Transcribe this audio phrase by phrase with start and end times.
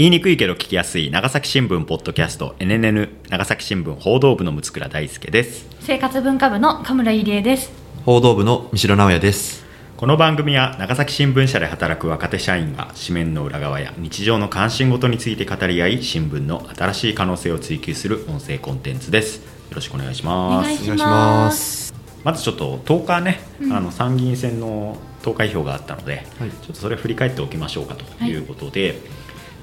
[0.00, 5.68] 言いにくいけど聞きやすい長崎新聞ポッドキャスト NNN 長崎新聞報道部の六倉大輔です。
[5.80, 7.70] 生活文化部の神村入江です。
[8.06, 9.62] 報道部の三城直也です。
[9.98, 19.36] この番組は長崎新聞社で働く若手社員が紙面の裏側や日常の関心事について語り合い新聞の新しい可能性を追求する音声コンテンツです。
[19.36, 19.42] よ
[19.74, 20.66] ろしくお願いしおます。
[20.66, 21.92] 願いします。
[22.24, 23.72] まずちょっと10日ね、うん。
[23.74, 26.50] あの参議院選の投開票があったので、はい。
[26.50, 28.98] ちょっとそれを振り返っておきましょうかということで、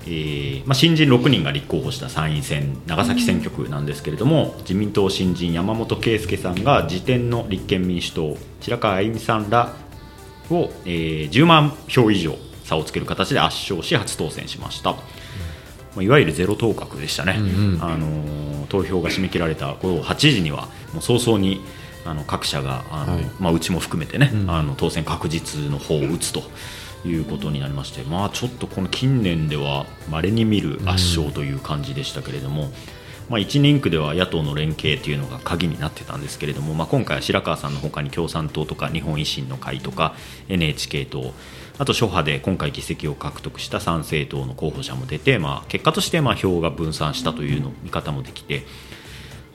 [0.08, 9.76] えーまあ、新人6人が立候補した参院選長崎選挙区なんですけれども、自民党新人山本圭介さんが時点の立憲民主党白川あゆみさんら
[10.50, 15.00] を、えー10万票以上差をつける形で圧勝し初当選しました、ま
[15.98, 17.84] あいわゆるゼロ当確でしたね、うんうん。
[17.84, 21.62] あのー投票が締め切られた午後8時にはもう早々に
[22.06, 23.26] あの各社があの、はい。
[23.40, 24.52] まあ、うちも含めてね、うん。
[24.52, 26.44] あの当選確実の方を打つと
[27.06, 32.70] いうことになりまして、まあ、ちょっとこの近年では稀に見る圧勝という感じでしたけれども、
[33.30, 40.16] まあ、1人区では野党の連携というのが鍵になってたんですけれども、まあ、今回は白川さんのほかに共産党とか日本維新の会とか
[40.50, 41.34] NHK 党
[41.78, 48.66] あと諸派で今回議席を獲得した参政党の候補者も出て、まあ、結果としてまあ票が分散したというの見方もできて。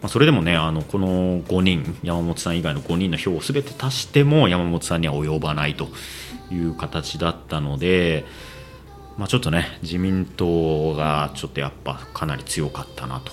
[0.02, 5.88] まあ、それでもねあのこの5人山本さん以外の5人の票をすべて足しても山本さんには及ばないと
[6.52, 8.24] いう形だったので、
[9.16, 13.32] まあ、ちょっとね自民党がちょっとやっぱかなり強かったなと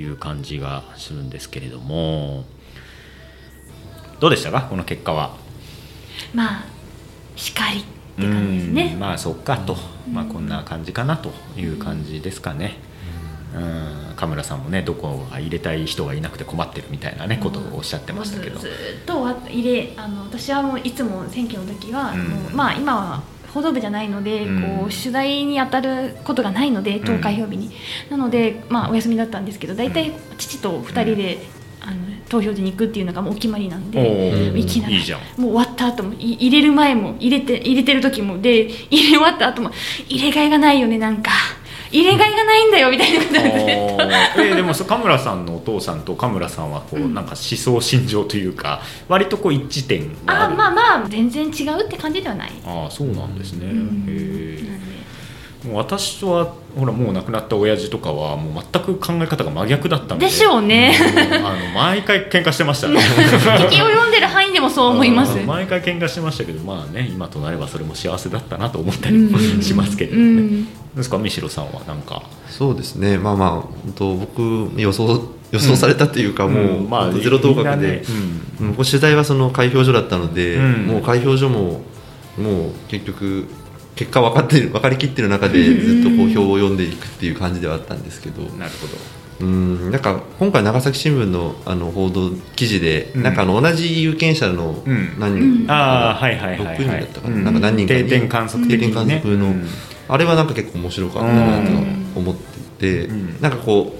[0.00, 2.44] いう感じがするんですけれども
[4.20, 4.62] どうでしたか？
[4.62, 5.36] この結果は。
[6.32, 6.64] まあ
[7.36, 7.82] しかりっ
[8.16, 9.76] て感じですうんねまあそっかと、
[10.10, 12.78] まあ、こんな感じかなという感じですかね。
[13.54, 18.58] うん、神村さんもねどこが入れたい人がいなくて困ってるみたいなねことをおっしゃってましたけど。
[18.58, 18.72] ずずっ
[19.06, 22.24] とわ入れあの私はもういつも選挙の時は、うん。
[22.24, 23.22] もうまあ今は
[23.54, 24.62] 報道部じゃないので、うん。
[24.80, 27.70] こう取材に当たることがないので投開票日に、
[28.10, 31.38] なのでまあお休みだったんですけど大体父と2人で、
[31.80, 31.96] あの
[32.28, 34.56] 投票所に行くっていうのがもうお決まりなんおで、ー。
[34.56, 39.70] 行きながらもう終わった後もい入れる前も入れて入れてる時もで入れ終わった後も
[40.08, 41.30] 入れ替えがないよねなんか
[41.90, 43.38] 入れ替えがないんだよみたいなことで。
[43.38, 50.54] えーでもそう神村さんのお父さんと神村さんはこう、なんか思想信条というか割とこう一致点がある。
[50.54, 52.52] あまあまあ全然違うって感じではない。
[52.64, 54.04] あーそうなんですね、うん。
[54.08, 54.66] へー。
[54.66, 54.85] なんでもう
[55.72, 60.26] 私とはほらもう亡くなった親父とかはもう全く考え方が真逆だったので。
[60.26, 60.94] でしょうね。
[60.98, 61.34] うん。
[61.46, 62.88] あの毎回喧嘩してました。
[62.88, 63.00] ね
[63.70, 65.38] 敵を読んでる範囲でもそう思います。
[65.38, 65.46] うん。
[65.46, 69.62] 毎回喧嘩してましたけどまあね今となればそれも幸せだったなと思ったりもうん。
[69.62, 71.18] しますけれどうもね、うですか？
[71.18, 72.22] 三代さんはなんか。
[72.48, 73.18] そうですね。
[73.18, 77.82] まあまあ本当僕予想予想されたというか、もう、んまあ本当ゼロ当確みんなね。
[77.82, 78.04] で、
[78.60, 78.70] うん。
[78.72, 80.86] 僕取材はその開票所だったので、うん。
[80.86, 81.82] もう開票所も
[82.36, 83.46] もう結局
[83.96, 88.92] 結果分かってる分かりきってる中でずっとこう票を読んでいくっていう感じではあったんですけど、うんなるほど。
[89.40, 89.90] うん。
[89.90, 93.22] なんか今回長崎新聞のあの報道記事で、うん。
[93.22, 95.18] なんかあの同じ有権者のうん。
[95.18, 95.64] 何うん。
[95.64, 96.76] 人、ああはいはいはいはい。
[96.78, 98.04] 6人だったかな,、うんなんか何人かに。
[98.04, 98.94] 定点観測的定にね。
[98.94, 99.66] 点観測の、うん。
[100.08, 101.72] あれはなんか結構面白かったなと
[102.16, 103.40] 思っていて、うん。
[103.40, 103.96] なんかこ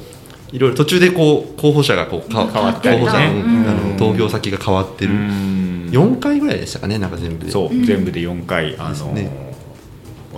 [0.53, 3.05] ういろいろ途中でこう候補者がこうか変わったりね。
[3.05, 3.69] 候補者の,、うん。
[3.69, 5.89] あの投票先が変わってる、うん。
[5.91, 7.51] 4回ぐらいでしたかねなんか全部で。
[7.51, 7.85] そう、うん。
[7.85, 9.46] 全部で4回あの、ですね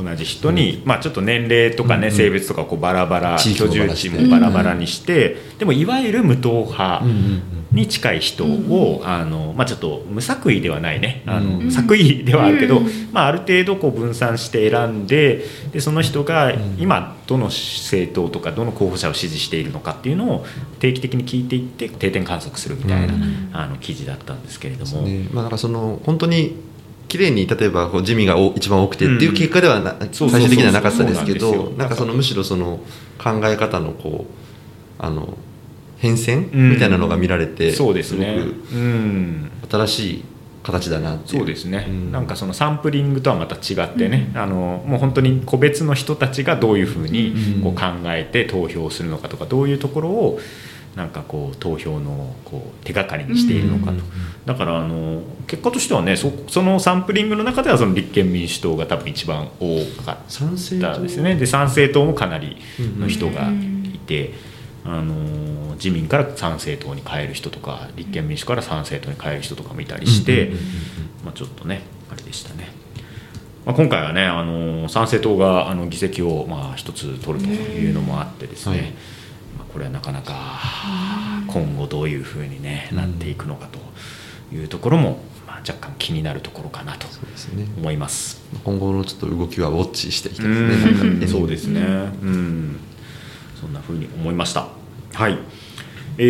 [0.02, 7.04] 同じ人に、まあ、ちょっと年齢とかね、うん性別とかこうバラバラ居住地もバラバラにして、でもいわゆる無党派
[7.72, 11.22] に近い人を、あのまあ、ちょっと無作為ではないね。
[11.26, 11.70] あの、うん。
[11.70, 12.86] 作為ではあるけど、うん。
[13.12, 16.76] まあ、ある程度こう分散して選んででその人がん。
[16.78, 20.46] 今どの政党とかどの候補者を支持しているのかっていうのを
[20.80, 23.50] 定期的に聞いていって定点観測するみたいな、うん。
[23.52, 25.02] あの記事だったんですけれども。
[25.02, 25.28] ね。
[25.32, 26.56] まあ、なんかその本当に
[27.08, 32.80] 綺麗に例えばこう地味がお一番多くてっていう結果ではな、そうそうそう最終的にはなかったですけどなんかそのむしろその
[33.18, 35.36] 考え方のこうあの
[35.98, 36.70] 変遷うん。
[36.70, 38.38] みたいなのが見られて、そうですね。
[38.72, 40.24] ごうんく新しい
[40.62, 41.38] 形だなっていう。
[41.38, 42.12] そうですね、ん。
[42.12, 47.62] なんかそのサンプリングとはまた違ってね、あのもう本当に個別の人たちがどういうふうにうん。
[47.62, 50.40] こう考えて投票するのかとかどういうところを
[50.98, 54.02] なんかこう投票のこう手がかりにしているのかと、うん
[54.48, 61.36] だからあの結果としてはねそそのサンプリングの中ではその立憲民主党が多分一番多かっ賛成たですね。
[61.36, 62.56] で参政党もかなり
[62.98, 64.32] の人がいて、
[64.86, 70.50] あの自民から参政党に変える人とか立憲民主から参政党に変える人とかもいたりして、
[71.34, 72.70] ちょっとねあれでしたね、
[73.66, 78.94] まあ、今回はねあの参政党があの議席をまあ一つ取るというのもあってですね、
[79.78, 80.34] これはなかなか
[81.46, 83.78] 今後どういうふうに、ね、なっていくのかと
[84.52, 87.06] いうところも、まああ、若干気になるところかなと
[87.76, 88.42] 思います。
[88.64, 91.00] 今後のちょっと動きはウォッチしていきたいですね。
[91.00, 91.20] うん。
[91.20, 92.80] ねそうですね、うん、
[93.60, 94.66] そんな風に思いました。
[95.12, 95.38] はい。
[96.18, 96.24] え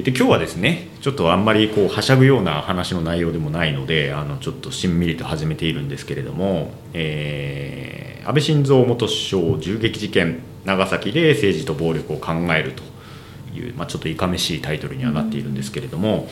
[0.00, 12.82] ーで今日はですねちょっとあんまりこうはしゃぐような話の内容でもないのであのちょっとしんみりと始めているんですけれども、えー安倍晋三元首相銃撃事件長崎で政治と暴力を考えると
[13.58, 16.28] いう、まあ、ちょっといかめしいタイトルにはなっているんですけれども、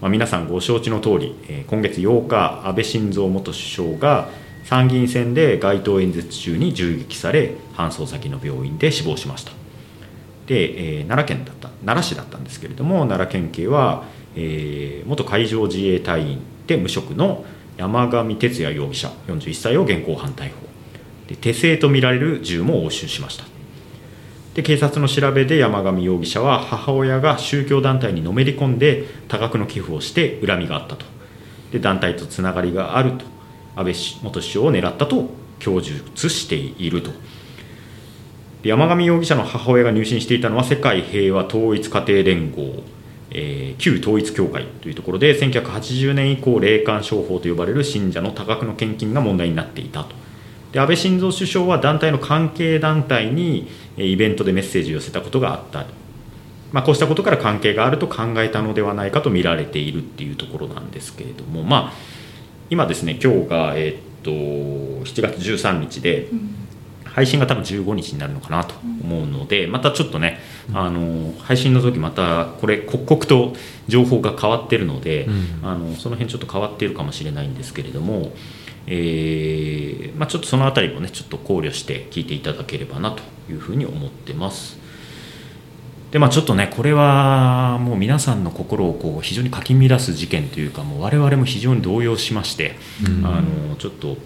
[0.00, 4.28] まあ、皆さんご承知の通り、えー今月8日安倍晋三元首相が
[4.64, 9.52] 参議院選で街頭演説中に銃撃され搬送先の病院で死亡しました。
[10.46, 14.04] で、えー奈良県だった奈良市だったんですけれども奈良県警は、
[14.36, 17.44] えー元海上自衛隊員で無職の
[17.76, 20.54] 山上徹也容疑者41歳を現行犯逮捕。
[21.28, 23.59] で手製とみられる銃も押収しました。
[24.60, 31.06] で警察の調べで山上容疑者は母親が宗教団体にのめり込んで多額の寄付をして恨みがあったと。
[31.72, 33.24] で団体とつながりがあると。
[33.76, 35.30] 安倍元首相を狙ったと
[35.60, 37.10] 供述していると。
[38.62, 42.82] 山上容疑者の母親が入信していたのは世界平和統一家庭連合、
[43.30, 50.14] えー旧統一教会というところで1980年以降霊感商法と呼ばれる信者の多額の献金が問題になっていたと。
[50.72, 55.86] で安倍晋三首相は団体の関係団体にえーイベントでメッセージを寄せたことがあった、
[56.72, 61.92] まあ、こうしたことから関係があると考えたのではないかと見られているっていうところなんですけれども、まあ、
[62.70, 66.28] 今ですね今日が、えーっと7月13日で、
[67.04, 70.38] 配信が多分15日になるのかなと思うので、またちょっとね、
[70.72, 73.54] あの配信の時またこれ刻々と
[73.88, 75.68] 情報が変わってるので、うん。
[75.68, 78.32] あのその辺ちょっと変わっているかもしれないんですけれども、
[78.92, 84.78] えーまあ、ちょっとそのあたりもねちょっと考慮して聞いていただければなというふうに思ってます。
[86.10, 92.74] でまあ、ちょっとね、これはもう皆さんの心をこう非常にかき乱す事件というか、もう我々も非常に動揺しまして、
[93.06, 94.16] うんあのちょっと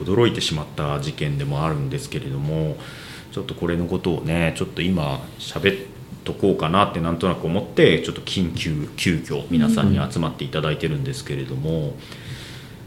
[0.00, 2.76] 驚いてしまった事件でもあるんですけれども、
[3.30, 5.86] ちょっとこれのことをね、ちょっと今、喋っ
[6.24, 11.94] とこうかなってなんとなく思って、ちょっと緊急、急遽皆さんに集まっていただいてるんですけれども。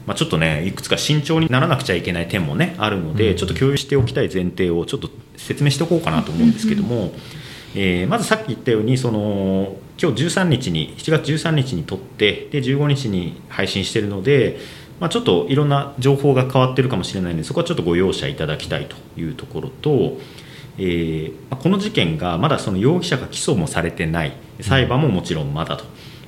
[0.06, 3.38] まあ、ちょっとねいくつか慎重にならなくちゃいけない点もねあるので、うん。
[3.38, 7.12] ちょっと共有しておきたい前提をちょっと説明しておこうかなと思うんですけども、
[7.76, 14.58] えーまずさっき言ったようにその今日13日に7月13日に撮ってで15日に配信しているので、
[15.00, 20.18] まあ、ちょっといろんな情報が変わってるかもしれないのでそこはちょっとご容赦いただきたいというところと、
[20.78, 24.34] えーまあこの事件がまだその容疑者が起訴もされてない。
[24.62, 25.86] 裁判ももちろんまだと。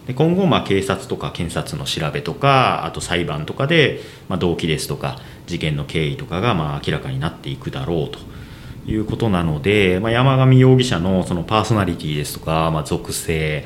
[0.07, 5.17] で今後、まあ警察とか検察の調べとかあと裁判とかで、まあ、動機ですとか
[5.47, 8.19] 事件の経緯とかがまあ明らかになっていくだろうと。
[8.85, 13.65] いうことなので、まあ、山上容疑者のそのパーソナリティですとか、まあ、属性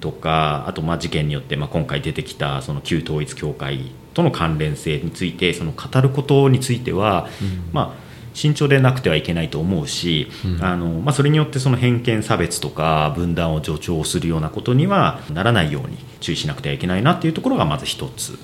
[0.00, 7.28] とか、あとまあ事件によってまあ今回出てきたその旧統一教会との関連性についてその語ることについては、
[7.72, 10.64] まあ慎重でなくてはいけないと思うし、うん。
[10.64, 18.38] あのまあ、それによってその偏見差別とか分断を助長するようなことにはならないように注意しなくてはいけないなっていうところがまず一つ、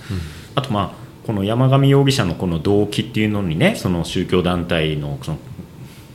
[0.54, 5.38] あとまあこの山上容疑者のこの動機っていうのにねその宗教団体のその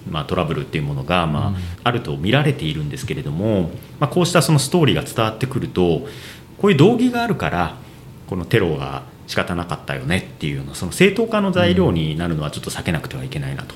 [0.09, 1.55] まあ、トラブルっていうものが、まあうん。
[1.83, 3.69] あると見られているんですけれども、
[3.99, 6.07] まあ、こうしたそのストーリーが伝わってくると
[6.57, 7.77] こういう動機があるから
[8.27, 13.75] このテロが仕方なかったよねっていうようなその正当化の材料になるのはちょっと避けなくてはいけないなと。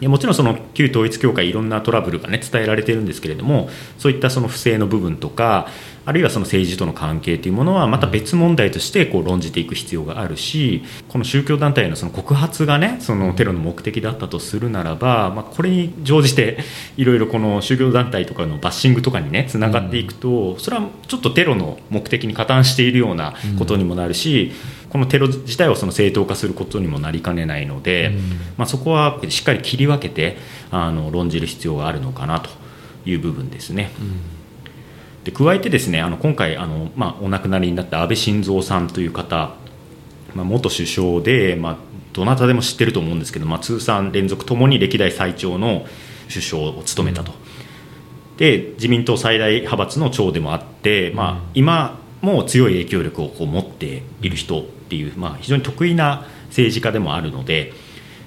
[0.00, 5.68] いやもちろんその旧統一教会いろんなトラブルが、ね、伝えられているんですけれどもそういったその不正の部分とか
[6.06, 16.58] あるいはその政治との関係というものはまた別問題としてこう論じていく必要があるしこの宗教団体のその告発がねそのテロの目的だったとするならば、まあ、これに乗じて
[16.96, 24.52] いろいろこの宗教団体とかのバッシングとかにねつながっていくとそれはちょっとテロの目的に加担しているようなことにもなるし
[24.90, 28.16] このテロ自体をその正当化することにもなりかねないので、うん
[28.58, 30.36] まあ、そこはしっかり切り分けて
[30.70, 32.50] あの論じる必要があるのかなと
[33.06, 33.90] いう部分ですね。
[35.24, 39.54] で加えてですねあの今回あの、まあ、お亡くなりになった安倍晋三さんという方、
[40.34, 41.76] まあ、元首相で、まあ、
[42.12, 45.86] どなたでも知ってると思うんですけど、まあ、通算連続ともに歴代最長の
[46.28, 47.32] 首相を務めたと。
[48.38, 57.72] で自民党最大派閥の長でもあって、まあ、今も強い影響力をこう持っている人っていう、まあ、非常に得意な政治家でもあるので、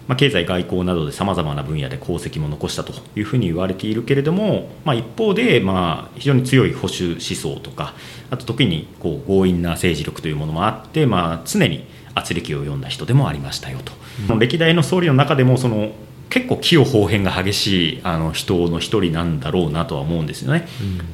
[0.08, 7.94] まあ、経済、外交などでさまざまな分野で功績も残したというふうに言われているけれども、まあ、一方で、まあ、非常に強い保守思想とか
[8.30, 13.92] あと時にこう強引な政治力というものもあって、まあ、常に圧力を読んだ人でもありましたよと、
[14.28, 15.92] その歴代の総理の中でもその
[16.30, 20.68] 結構器用方変が激しいあの人の一人なんだろうなとは思うんですよね。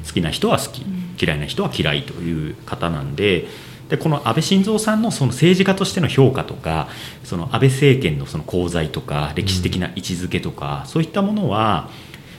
[0.06, 0.84] 好きな人は好き
[1.22, 3.46] 嫌いな人は嫌いという方なんで
[3.90, 6.88] でこの安倍晋三さんのその政治家としての評価とか
[7.24, 11.90] その安倍政権のその功罪とか歴史的な位置づけとか、そういったものは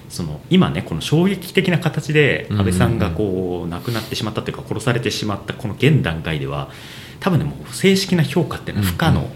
[0.10, 6.70] その今ねこの衝撃的な形で安倍さんがこう亡くなってしまったというか殺されてしまったこの現段階では
[7.20, 9.30] 多分ねもう正式な評価っていうのは不可能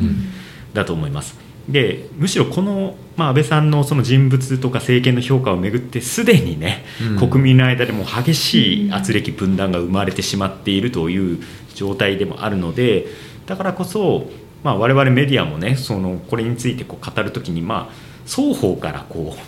[0.74, 1.44] だと思います。
[1.69, 6.84] でむしろこの、まあ、安倍さんのその人物とか政権の評価をめぐってすでにね、
[7.19, 11.39] うん、国民の間でも激しい圧力分断が生まれてしまっているという
[11.74, 13.07] 状態でもあるので
[13.48, 14.29] だからこそ、
[14.63, 17.93] まあ、我々メディアもねそのこれについてこう語る時に、まあ、
[18.27, 19.39] 双方からこう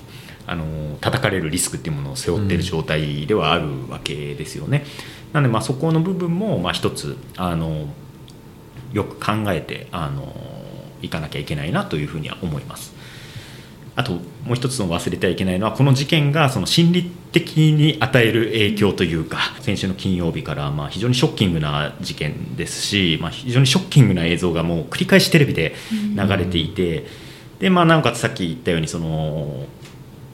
[0.49, 4.85] あの叩かれるリスクっていうものを背負っている状態ではあるわけですよね。
[5.33, 7.89] なのでまあそこの部分もまあ一つあの
[8.93, 10.33] よく考えてあの
[11.01, 12.95] いかなきゃいけないなというふうには思います。
[13.97, 25.73] あともう一つの忘れてはいけないのはこの事件がその心理的に与える影響というか先週の金曜日からまあ非常にショッキングな事件ですし、まあ、非常にショッキングな映像がもう繰り返しテレビで
[26.15, 27.07] 流れていて、
[27.57, 29.65] でまあ、なおかつさっき言ったようにその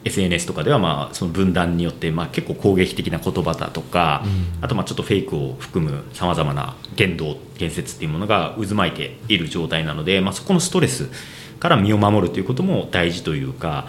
[0.04, 4.24] SNS とかではまあその分断によってまあ結構攻撃的な言葉だとか、
[4.60, 11.08] あとまあちょっとフェイクを含むさまざまな言動言説っていうものが渦巻いている状態なので、まあ、そこのストレス
[11.58, 13.86] から身を守るということも大事というか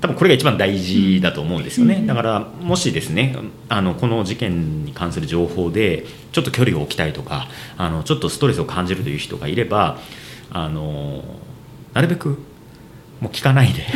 [0.00, 3.36] 多分これが一番大事だと思うんですよね、だからもしですね
[3.68, 9.98] あのこの事件に関する情報でちょっと距離を置きたいとかあのちょっとストレスを感じるという人がいれば
[10.50, 11.22] あの
[11.92, 12.38] なるべく
[13.20, 13.86] もう聞かないで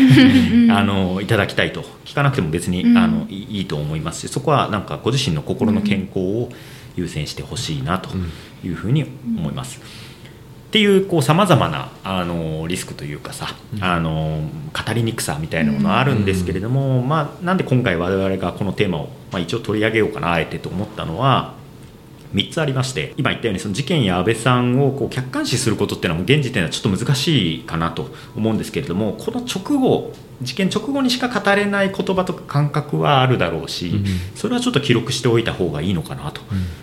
[0.71, 1.83] あのいただきたいと。
[2.05, 6.49] 聞かなくても別に、うん、あのいいと思いますしそこはなんかご自身の心の健康を
[6.95, 8.11] 優先してほしいなと
[8.65, 9.05] いうふうに
[9.37, 9.81] 思います。
[9.81, 14.41] っていうさまざまなあのリスクというかさ、あの
[14.73, 21.55] 語りにくさみたいなものはあるんですけれども、まあ、なんで今回我々がこのテーマを、まあ、一応取り上げようかなあえてと思ったのは
[22.35, 30.13] 3つありまして今言ったようにその事件や安倍さんをこう客観視することっていうのは現時点ではちょっと難しいかなと思うんですけれどもこの直後
[30.43, 34.01] 事件直後にしか語れない言葉とか感覚はあるだろうし、
[34.35, 36.41] それはちょっと記録しておいた方がいいのかなと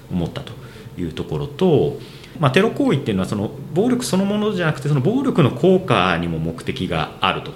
[0.10, 0.53] 思ったと
[0.98, 2.00] いうところと。
[2.39, 7.51] まあ、テロ行為っていうのはその暴力そのものじゃなくてその暴力の効果にも目的があると。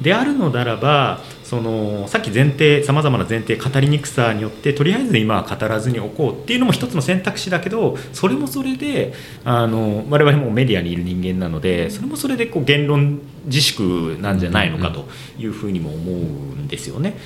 [0.00, 9.12] であるのならばそのさっき前提さまざまな前提語りにくさによってとりあえず今は語らずにおこうっていうのも一つの選択肢だけどそれもそれで
[9.44, 17.16] あの我々もメディアにいる人間なのでそれもそれでこう言論自粛なんじゃないのかというふうにも思うんですよね。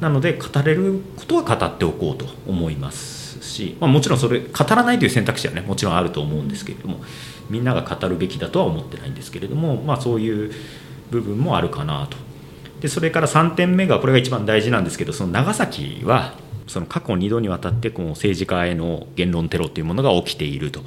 [0.00, 7.00] なので語れることは語っておこうと思いますし、まあ、もちろんそれ語らないという選択肢はねもちろんあると思うんですけれども
[7.48, 10.52] みんなが語るべきだとは思ってないんですけれども、まあ、そういう
[11.12, 12.16] 部分もあるかなと。
[12.80, 16.34] でそれから3点目がこれが一番大事なんですけどその長崎は
[16.66, 20.82] その過去2度にわたってこの政治家への言論テロというものが起きていると。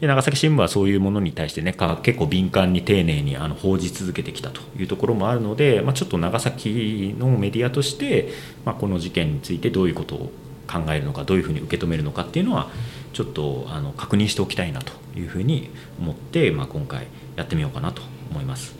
[0.00, 4.60] で長崎新聞はそういうものに対してね結構敏感に丁寧にあの報じ続けてきたと。
[4.78, 8.28] いうところもあるので、まあ、ちょっと長崎のメディアとして、
[8.64, 10.30] まあ、この事件についてどういうことを
[10.68, 12.70] 考えるのかどういうふうに受け止めるのかっていうのは
[13.12, 18.77] ちょっとあの確認しておきたいなというふうに思って、まあ、今回やってみようかなと思います。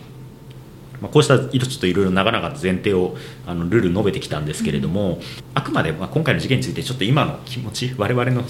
[1.01, 5.21] まあ、こうしたちょっといろいろ長々と前提をあのルール述べてきたんですけれども、うん、
[5.55, 8.43] あくまでまあ今回の事件についてちょっと今の気持ち我々の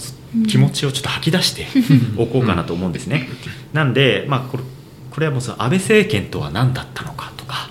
[0.49, 1.67] 気持ちをちょっと吐き出して
[2.17, 3.29] おこうかなと思うんですね。
[3.73, 4.63] なんで、まあ、これ
[5.11, 7.69] これはもうその安倍政権とは何だったのかとか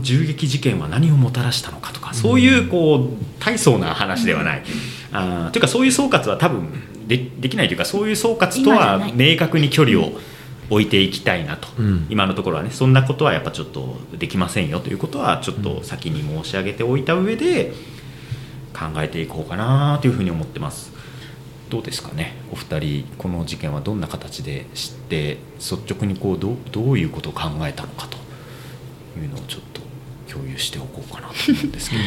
[0.00, 4.62] 銃撃事件は何をもたらしたのかとかそういうこう大層な話ではない。
[5.12, 10.12] あというかそういう総括は多分でできないというかそういう総括とは明確に距離を、
[10.70, 12.70] 置いていきたいなと、うん、今のところはね。
[12.70, 17.72] そんなことはやっぱちょっとできませんよということはちょっと先に申し上げておいた上で
[18.72, 20.92] 考えていこうかなというふうに思ってます。
[21.70, 22.34] どうですかね？
[22.52, 28.16] お二人この事件はどんな形で知って率直にこうどどういうことを考えたのかと。
[29.18, 29.80] いうのをちょっと
[30.30, 32.02] 共有しておこうかなと思うんですけど。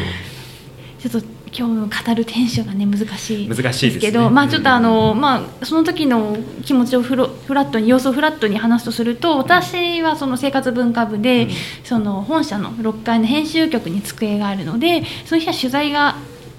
[1.00, 11.50] ちょっと今日語るテンションがね難しい難しいですけど、ね、まあちょっとあの、まあその時の気持ちをフロフラットに様子をフラットに話すとすると私はその生活文化部で、うん、
[11.84, 16.16] その本社の6階の編集局に机があるのでその日は取材が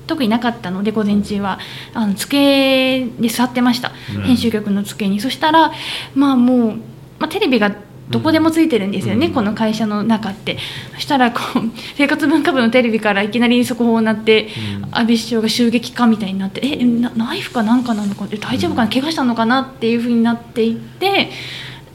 [0.07, 1.59] 特になかったので午前中は。
[1.95, 5.21] あの机に座ってました、うん、編集局の机に。
[5.21, 5.73] そしたら
[6.15, 6.69] まあもう、
[7.19, 7.75] まあ、テレビが
[8.11, 10.59] どこでもついてるんですよね、うん、この会社の中って。
[10.95, 14.49] そしたらこう 生活文化部のテレビからいきなり速報になって、
[14.79, 21.31] うん、安倍首相が襲撃かみたいになってえナイフかなんかなのか大丈夫かな、怪我したのかなっていうふうになっていって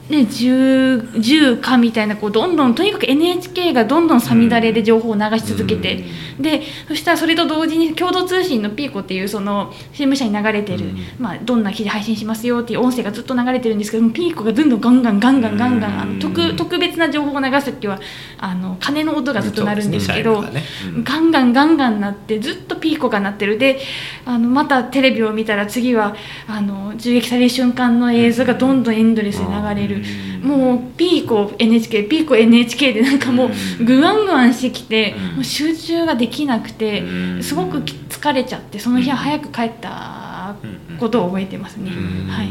[0.09, 6.05] ね、銃銃かみたいなこうどんどんとにかく NHK がどんどんさみだれで情報を流し続けて、
[6.39, 17.99] でそしたらそれと同時に共同通信のピーコっていうその CM 社に流れてる、まあ、どんな記事配信しますよっていう音声がずっと流れてるんですけどもピーコがどんどんガンガンガンガンガンガンあの特特別な情報を流す時は
[18.37, 20.63] あの鐘の音がずっと鳴るんですけど、ね
[20.95, 23.79] うんガンガンガンガン鳴ってずっとピーコが鳴ってるで
[24.25, 26.15] あのまたテレビを見たら次は
[26.47, 29.94] あの銃撃される瞬間の映像がどんどんエンドレスに流れる、
[30.41, 33.49] もうピーコ NHK ピーコ NHK でなんかも
[33.79, 37.43] うグワングワンしてきて、もう集中ができなくて、うん。
[37.43, 40.55] すごくき疲れちゃってその日は早く帰った
[40.99, 41.91] ことを覚えてますね、
[42.27, 42.49] はい。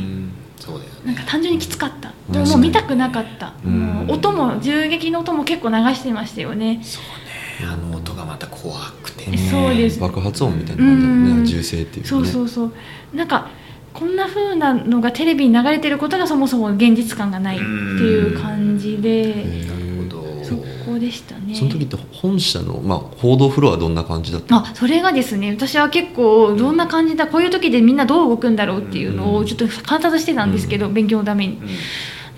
[0.58, 0.96] そうだよね。
[1.06, 2.48] なんか単純にきつかった、うん。
[2.48, 3.80] もう見たくなかった、うん。
[3.80, 7.72] もう音も銃撃の音も結構流してましたよね、そうね。
[7.72, 9.38] あの音がまた怖くてね。
[9.38, 10.00] そうです。
[10.00, 11.30] 爆発音みたいな感じだよね。
[11.32, 12.08] うん銃声っていうね。
[12.08, 12.72] そうそうそう。
[13.14, 13.48] なんか
[13.94, 20.44] こんな風なのがテレビに流れてることがそもそも現実感がないっていう感じでへーなるほど。
[20.44, 21.54] そこでしたね。
[21.54, 24.56] その時って本社の、まあ、報道フロアはどんな感じだった？
[24.56, 31.60] あそれがですね私は結構どんな感じだこういう時でみんなどう動くんだろうっていうのをちょっと観察してたんですけど、勉強のために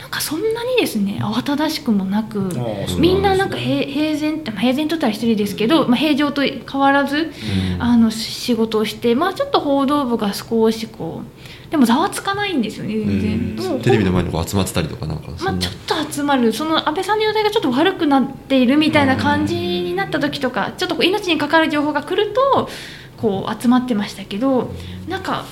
[0.06, 7.32] なんかそんなにですね慌ただしくもなくーみんななんか平平然ってまあ平然と言ったら失礼ですけど、まあ、平常と変わらず、
[7.80, 13.80] あの仕事をして、まあ、ちょっと報道部が少しこうでもざわつかないんですよね全然。
[13.80, 22.68] テレビの前にこう集まってたりとかなんかそまあ、ちょっと集まるその安倍さんの容体がちょっと悪くなっているみたいな感じになった時とかちょっとこう命に関わる情報が来ると
[23.16, 24.70] こう集まってましたけど
[25.08, 25.46] なんか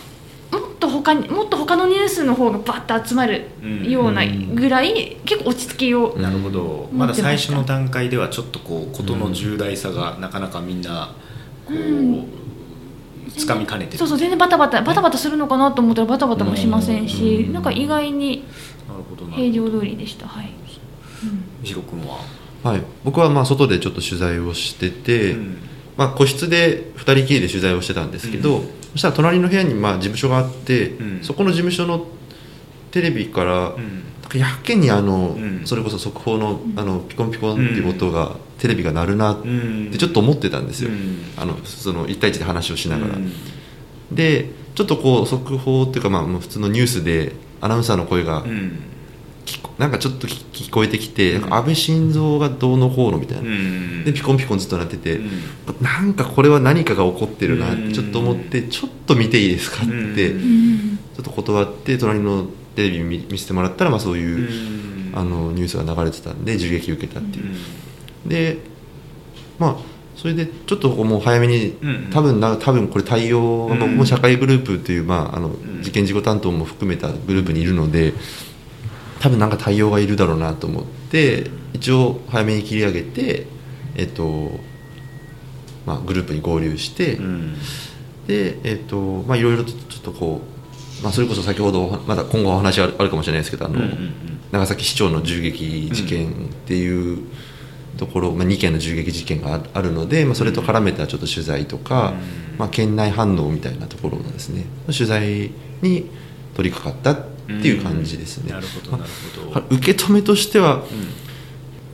[0.61, 3.47] もっと他にもっと他のニュースの方がバッと集まる
[3.89, 6.89] ようなぐらい結構落ち着きをなるほど。
[6.91, 11.15] うんまだ最初の段階ではちょっとこう事の重大さがなかなかみんな
[11.67, 13.99] こうつかみかねてる。
[13.99, 18.45] そうそう全然バタバタバタバタするのかなと思ったらバタバタもしませんしなんか意外に
[18.89, 19.35] なるほどな。
[19.35, 20.29] 平常通りでした。
[20.29, 20.51] はい、
[21.63, 22.19] ひろ君は？
[22.63, 25.59] はい、僕はまあ外でちょっと取材をしてて、うん。
[25.97, 31.19] まあ、個室で2人きりで取材をしてたんですけど、うんそしたら隣の部屋にまあ事務所があって、うん。
[31.23, 32.07] そこの事務所の
[32.93, 34.05] テレビから、うん。
[34.39, 35.63] やけにあの、うん。
[35.65, 39.91] それこそ速報のあのピコンピコンっていう音が、テレビが鳴るなっうん。
[39.91, 41.25] てちょっと思ってたんですよ、うん。
[41.37, 43.33] あのその1対1で話をしながら、うん。
[44.13, 48.45] でちょっとこう速報っていうかまあ普通のニュースでアナウンサーの声が
[49.79, 51.55] なんかちょっと聞聞こえてきて、うん。
[51.55, 54.05] 安倍晋三がどうのこうのみたいな、うん。
[54.05, 55.31] でピコンピコンずっと鳴ってて、うん。
[55.81, 57.89] なんかこれは何かが起こってるなっうん。
[57.89, 60.99] てちょっと思ってちょっと見ていいですかってうん。
[61.17, 65.19] ちょっと断って隣のテレビ見見せてもらったらまあそういううん。
[65.19, 67.45] あのニュースが流れてたんで銃撃受けたっていう。
[68.25, 68.29] うん。
[68.29, 68.59] で
[69.59, 69.77] まあ
[70.17, 72.11] それでちょっともう早めにうん。
[72.13, 73.79] 多分な多分これ対応うん。
[73.81, 75.83] 僕も社会グループというまああのん。
[75.83, 78.15] 事件事故担当も含めたグループにいるので
[79.25, 83.47] 多分なんか対応がいるだろうなと思って一応早めに切り上げて
[83.97, 84.51] えっと
[85.87, 87.55] まあグループに合流して、うん。
[88.27, 90.43] でえっ、とまあいろいろとちょっとこ
[91.01, 94.13] う、まあ、それこそ先ほどまだ今後お話あるあるかもしれないですけどあの、うんうんうん。
[94.53, 96.33] 長崎市長の銃撃事件っ
[96.67, 97.27] ていう
[97.97, 102.13] ところ、まあ、2件の銃撃事件がああるので、まあ、それと絡めたちょっと取材とか、
[102.53, 102.59] うん。
[102.59, 106.11] まあ、県内反応みたいなところのですね取材に
[106.55, 108.53] 取り掛かったっていう感じですね。
[108.53, 109.11] なるほどなる
[109.53, 109.67] ほど。
[109.77, 110.83] 受け止めとしてはうん。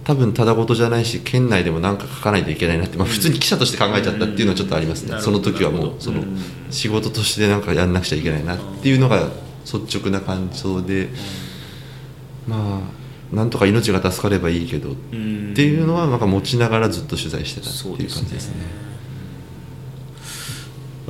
[0.03, 5.23] 多分ただごとじゃないし県内でも何か書かないといけないなって、まあ、普通に記者として考えちゃったっていうのはちょっとありますね、うん。
[5.23, 6.39] その時はもうそのうん。
[6.71, 9.29] 仕事としてなんかやんなくちゃいけないなっていうのが
[9.65, 11.11] 率直な感想で、
[12.49, 12.81] ま
[13.33, 16.19] あなんとか命が助かればいいけどっうんていうのはなん。
[16.19, 18.55] か持ちながらずっと取材してたっていう感じですね。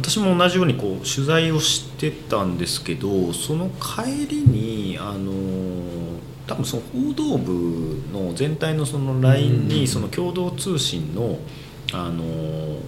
[0.00, 5.30] 私も同じようにこう取材をしてたんですけどその帰りにあの
[6.46, 11.38] 多分その報道部の全体のその LINE にその共同通信の
[11.92, 12.24] あの、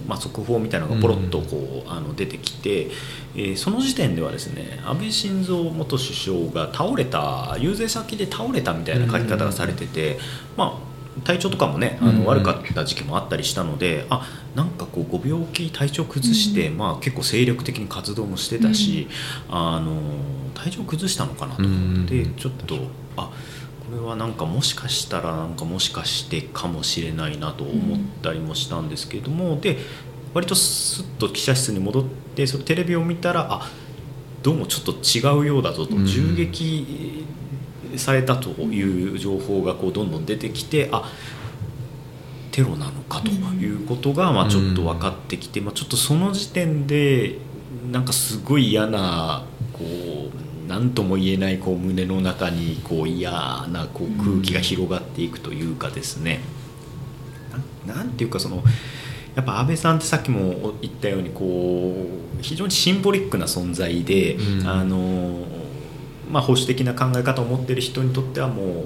[0.07, 2.89] まあ、速報みたいなのがポロッとこうあの出てきて、
[3.35, 10.17] えーその時点ではですね安倍晋三元首相が倒れた遊説先で倒れたみたいな書き方がされてて、
[10.57, 19.07] まあ体調とかもねあうんの悪かった時期もあったりしたので、あなんかこうご病気体調崩して、まあ、結構精力的に活動もしてたし、
[19.49, 19.99] あの
[20.53, 22.35] 体調崩したのかなと思って、うん。
[22.35, 22.75] ちょっと
[23.17, 23.31] あ
[23.89, 29.77] これはなんかもしかしたらなんかもしかしてかもしれないなと思ったりもしたんですけれども、で
[30.33, 32.03] 割とスッと記者室に戻っ
[32.35, 33.69] てそのテレビを見たらあ
[34.41, 36.05] どうもちょっと違うようだぞと、うん。
[36.05, 37.25] 銃撃
[37.97, 41.11] されたという情報がこうどんどん出てきてあ
[42.53, 47.39] テロなのかということがまあちょっと分かってきて、まあ、ちょっとその時点で
[47.91, 56.41] なんかすごい嫌なこう何とも言えないこう胸の中にこう嫌なこう空気が広がっていくというかですね、
[57.87, 58.63] ななんていうかその
[59.35, 62.07] やっぱ安倍さんってさっきも言ったようにこ
[62.39, 64.67] う非常にシンボリックな存在で、うん。
[64.67, 65.63] あの
[66.29, 68.85] まあ、保守的な考え方を持ってる人にとってはもう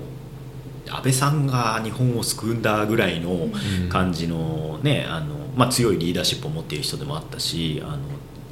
[0.89, 3.49] 安倍さんが日本を救うんだぐらいの
[3.89, 7.97] 感じの,、ねあのまあ、強いリーダーシップを持っている人でもあったしあの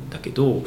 [0.10, 0.64] だけど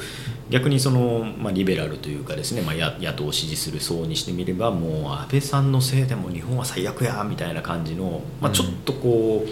[0.50, 9.48] 逆にその、まあ、リベラルというかですね、まあ、野野党を支持する層にしてみればもう安倍さんのせいでも日本は最悪やみたいな感じの、まあ、ちょっとこう。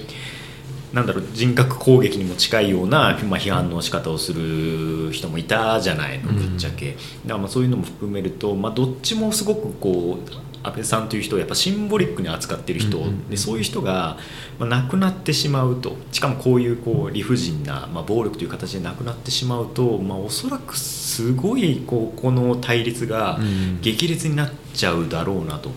[0.92, 12.98] なんだろう人格攻撃にも近いような、まあ、批判の仕方をする人もいたじゃないのぶっちゃけ、だからまあそういうのも含めると、まあ、どっちもすごくこう安倍さんという人をやっぱシンボリックに扱っている人、
[13.30, 14.18] でそういう人が、
[14.58, 23.80] まあ、亡くなってしまうとしかもこういうこう理不尽な、まあ、暴力という形で亡くなってしまうと、まあ、おそらくすごいこうこの対立がうん。
[23.80, 25.70] 激烈になっちゃうだろうなと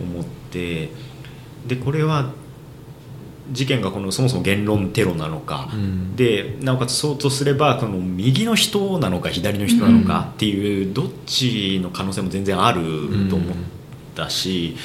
[0.00, 0.90] 思って
[1.66, 2.32] でこれは
[3.50, 6.16] 事件がこのそもそも言論テロなのか、うん。
[6.16, 12.82] でなおかつそうとすればこの右の人なのか左の人なのかっていうどっちの可能性も全然ある
[13.28, 13.56] と思っ
[14.14, 14.76] たし、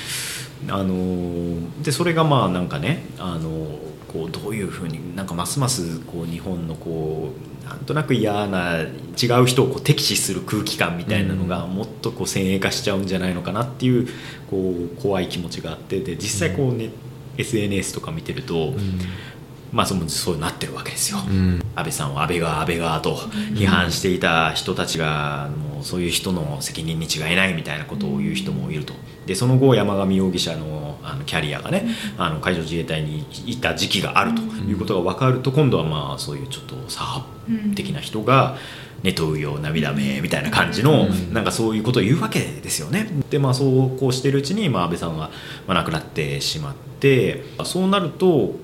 [0.69, 8.85] あのでそれがまあなんかねあのこうどういうふうになんかますますこう日本のこうなんとなく嫌な違
[9.41, 14.07] う人をこう敵視する空気感みたいなのがもっとこう先鋭化しちゃうんじゃないのかなっていう
[14.49, 16.89] こう怖い気持ちがあってで実際こうね、
[17.37, 18.73] SNS とか見てると、
[19.71, 21.19] まあそのそうなってるわけですよ。
[21.27, 21.61] うん。
[21.75, 23.15] 安倍さんを安倍側安倍側と
[23.53, 28.93] 批判していた人たちがもうそういう人の責任に違いないみたいなことを言う人もいると。
[29.25, 31.85] でその後山上容疑者のあのキャリアがね
[32.17, 38.57] あの海上自衛隊にいた時期があるということが分かると今度はまあそういうちょっと左派的な人が
[39.03, 43.09] 「寝とうよ涙目」みたいな感じのなんかそういうことを言うわけですよね。
[43.29, 45.29] でまあそうこうしてるうちにまあ安倍さんは
[45.67, 48.55] まあ亡くなってしまってそうなると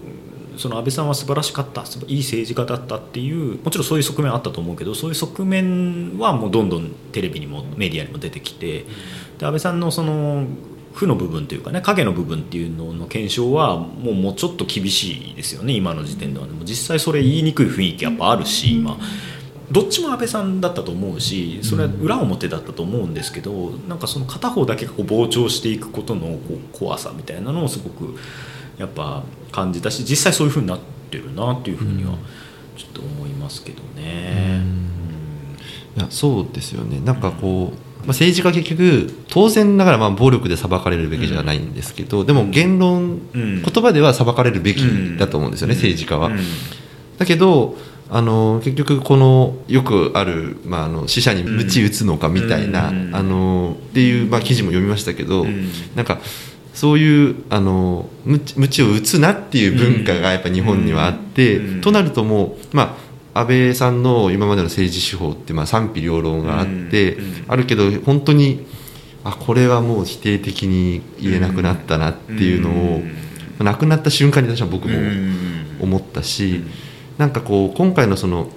[0.58, 8.86] その安倍さんは素晴らしかったいい政治家だったっていうもちろんそういう側面あったと思うけどそういう側面はもうどんどんテレビにもメディアにも出てきて
[9.38, 10.46] で安倍さんのその
[10.94, 18.98] 負の部分というかね影の部分っていうのの検証はもうもうちょっと厳しいですよね今の時点では、ね、も実際それ言いにくい雰囲気やっぱあるし今。
[19.72, 28.16] どっちも安倍さんだったと思うしそれは裏表だったと思うんですけどなんかその片方だけがこう膨張していくことのこう怖さみたいなのをすごく
[28.78, 32.14] やっぱ感じたし実際そういうふうになってるなっていうふうには
[32.76, 34.62] ちょっと思いますけどね。
[35.96, 37.00] いやそうですよね。
[37.00, 43.62] なんかこう、まあ、政治家結局当然ながらまあ暴力で裁かれるべきじゃないんですけど、でも言論、うん。
[43.62, 44.82] 言葉では裁かれるべき
[45.18, 46.28] だと思うんですよね、政治家は。
[46.28, 46.40] うん。
[47.18, 47.78] だけど
[48.10, 53.16] あの結局このよくある、まあ、あの死者に鞭打つのかみたいな、うん。
[53.16, 55.70] あのっていう、まあ、記事も読みましたけど、うん。
[55.96, 56.20] なんか
[56.84, 62.98] そういうあのむ鞭を打つなっていう文化がやっぱ日本にはあって、うんとなるともう、ま
[63.34, 68.66] あ、安倍さんの今までの政治手法ってまあ賛否両論があって、うんあるけど本当に
[69.24, 73.02] あこれはもう否定的に言えなくなったなっていうのを、
[73.64, 74.98] 亡くなった瞬間に私は僕も
[75.80, 76.66] 思ったし、
[77.18, 78.50] なんかこう今回のその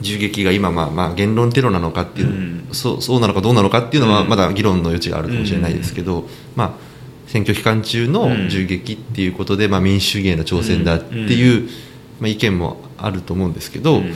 [0.00, 2.68] 銃撃が今まあまあ言論テロなのかっていう、うん。
[2.72, 4.28] そうそうなのかどうなのかっていうのはうん。
[4.28, 6.89] まだ議論の余地があるかもしれないですけど、まあ
[7.30, 8.12] 選挙期間中うん。
[8.12, 11.68] の銃撃っていうことで、まあ、民主主義への挑戦だっていう、
[12.18, 14.06] まあ、意見もあると思うんですけど、うん。
[14.06, 14.14] 安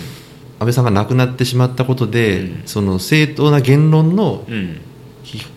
[0.60, 2.62] 倍さんが亡くなってしまったことで、うん。
[2.66, 4.44] その正当な言論の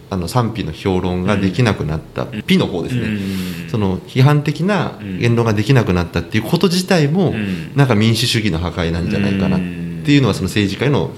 [0.09, 3.69] あの賛否の評論ができなくなった、ピの方ですね、うん。
[3.69, 7.75] その批判的な言論ができなくなったっていうこと自体も、うん。
[7.75, 11.11] なんか民主主義の破壊なんじゃないかなっていうのはその政治家への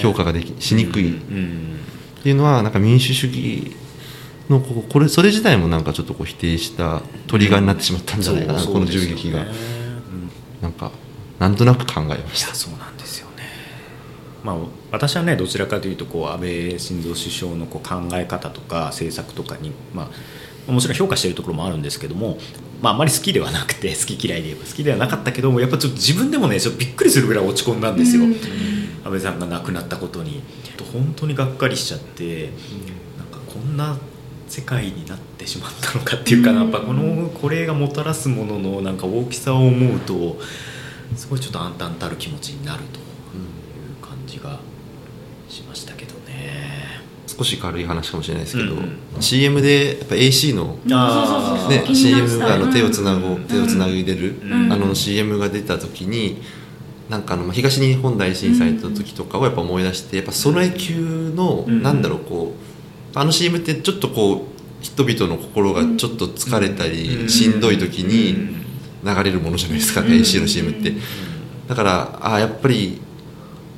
[0.00, 1.10] 評価ができしにくい。
[1.10, 1.78] っうん。
[2.22, 3.76] ていうのはなんか民主主義
[4.48, 9.42] のここれそれ自体もなんかちょっとこう否定したトリガーになってしまったんじゃないかな、そうこの銃撃が。
[9.42, 9.48] うん
[10.60, 10.90] なんか
[11.38, 13.44] なんとなく考えまいしたやそうなんですよね、
[14.42, 14.56] まあ、
[14.90, 20.10] 私はねどちらかというとこう安倍晋三首相のこう考え方とか政策とかに、ま
[20.68, 22.38] あ、もちろん評価しているところもあるんですけども、
[22.82, 28.32] まあ、あまり好きではなくて好き嫌いで言えば好きではなかったけどもやっぱちょっと自分でもねちょっとびっくりするぐらい落ち込んだんですよ、うん。
[28.32, 30.42] 安倍さんが亡くなったことに。
[30.92, 32.50] 本当にがっかりしちゃって、
[33.18, 33.98] なんかこんな
[34.48, 40.38] 世界になってしまったのかっていうかな、やっぱこのこれがもたらすもののなんか大きさを思うと
[41.16, 43.04] すごいちょっと暗淡たる気持ちになるという
[44.02, 44.58] 感じが
[45.48, 47.02] しましたけどね。
[47.26, 48.98] 少し軽い話かもしれないですけど、うん。
[49.20, 51.88] CM でやっぱ AC のあー。
[51.88, 52.72] ね、CM があのうん。
[52.72, 54.72] 手をつなご、手をつなぎでる、うん。
[54.72, 56.42] あの CM が出た時に
[57.08, 61.82] なんかあのまあ東日本大震災の時とかをやっぱ思い出してやっぱその級の、うん。
[61.82, 62.67] なんだろうこう
[63.14, 67.28] あの CM ってちょっとこう人々の心がちょっと疲れたり、うん。
[67.28, 68.56] しんどい時に
[69.04, 70.06] 流れるものじゃないですか、うん。
[70.08, 70.92] AC の CM って、
[71.66, 73.00] だからああやっぱり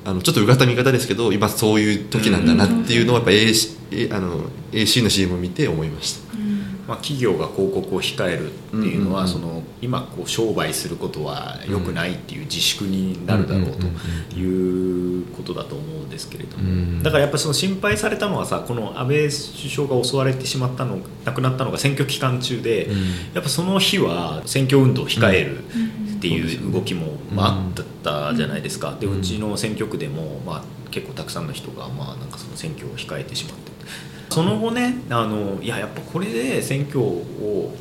[0.05, 6.31] あのちょっとうがった見方ですけど今そういう時なんだなっていうのをやっぱ AC, えあの AC の CM を見て思いました。
[6.89, 17.03] まあ、企業が広告を控えるっていうのは、その今こう商売することは良くないっていう自粛になるだろうということだと思うんですけれども、うん。
[17.03, 19.31] だからやっぱその心配されたのはさこの安倍首
[19.71, 23.01] 相が襲われてしまったの亡くなったのが選挙期間中で、うん。
[23.35, 33.71] やっぱその日は選挙運動を控えるっていう動きも、まあ、あったじゃないですか、でうちの選挙区でも、まあ、結構たくさんの人が、まあ、なんかその選挙を控えてしまって。
[34.31, 37.75] その後ねあのいややっぱこれで選挙を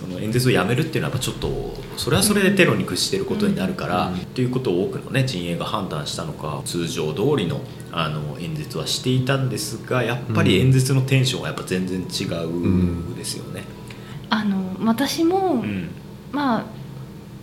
[0.00, 4.14] その演説をやめるっていうのはやっぱちょっとそれはそれでテロに屈していることになるから、うん。
[4.16, 7.60] っていうことを多くの、ね、陣営が判断したのか通常通りの
[7.92, 13.64] あの演説はしていたんですがやっぱり演説のテンションはやっぱ全然違うですよね。
[14.30, 15.90] あの私も、うん。
[16.32, 16.64] まあ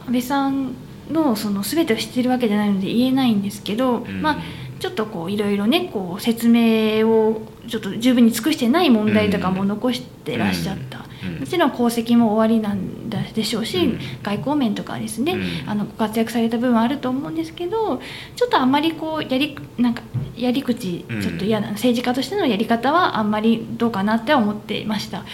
[0.05, 0.73] 安倍さん
[1.11, 4.21] のその全てを知ってるわけじゃないので言えないんですけど、うん。
[4.21, 4.37] まあ
[4.79, 11.06] ちょっとこういろいろねこう説明をちょっと十分に尽くしてない問題とかも残してらっしゃった、
[11.39, 13.99] もちろん功績も終わりなんだでしょうし、うん。
[14.23, 15.69] 外交面とかですね、うん。
[15.69, 18.01] あのご活躍された部分はあると思うんですけど
[18.35, 20.01] ちょっとあんまりこうやりなんか
[20.35, 21.21] やり口うん。
[21.21, 25.25] ちょっと嫌な、政治家としてのやり方はあんまりどうかなって思っていました。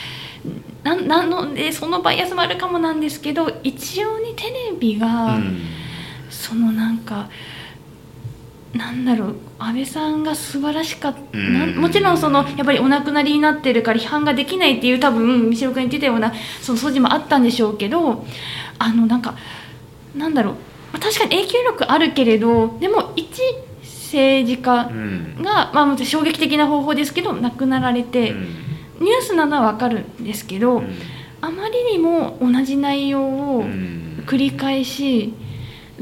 [0.83, 5.61] ななのでそのバイアスもあるかもなんですけど一応にテレビが、うん。
[6.29, 7.29] そのなんか
[8.73, 11.37] なんだろう安倍さんが素晴らしかった、
[11.79, 18.25] もちろんそのやっぱりお亡くなりになってるから批判ができないっていう多分三代君が言ってたようなその素地もあったんでしょうけど
[18.79, 19.35] あのなんか
[20.15, 20.53] なんだろう
[20.91, 23.27] まあ確かに影響力あるけれどでも一
[24.13, 25.41] 政治家うん。
[25.41, 28.39] が、まあ、衝撃的な方法ですけど亡くなられて、うん。
[28.99, 30.83] ニュースなのは分かるんですけど、
[31.41, 35.33] あまりにも同じ内容をうん繰り返し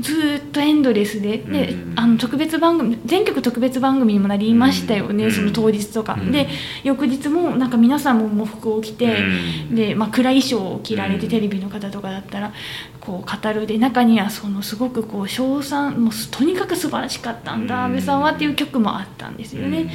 [0.02, 1.38] ずーっとエンドレスで。
[1.38, 6.32] で、うんあの特別番組全局特別番組にもなりましたよね、うんその当日とか、うん。
[6.32, 6.48] で
[6.84, 9.22] 翌日もなんか皆さんも喪服を着て、
[9.70, 9.76] うん。
[9.76, 11.30] で、まあ、暗い衣装を着られて、うん。
[11.30, 12.54] テレビの方とかだったら
[13.00, 17.84] こう語るで中にはそのすごくこう称賛もうとにかく素晴らしかったんだ、うん。
[17.84, 19.92] 安倍さんはっていう曲もあったんですよね。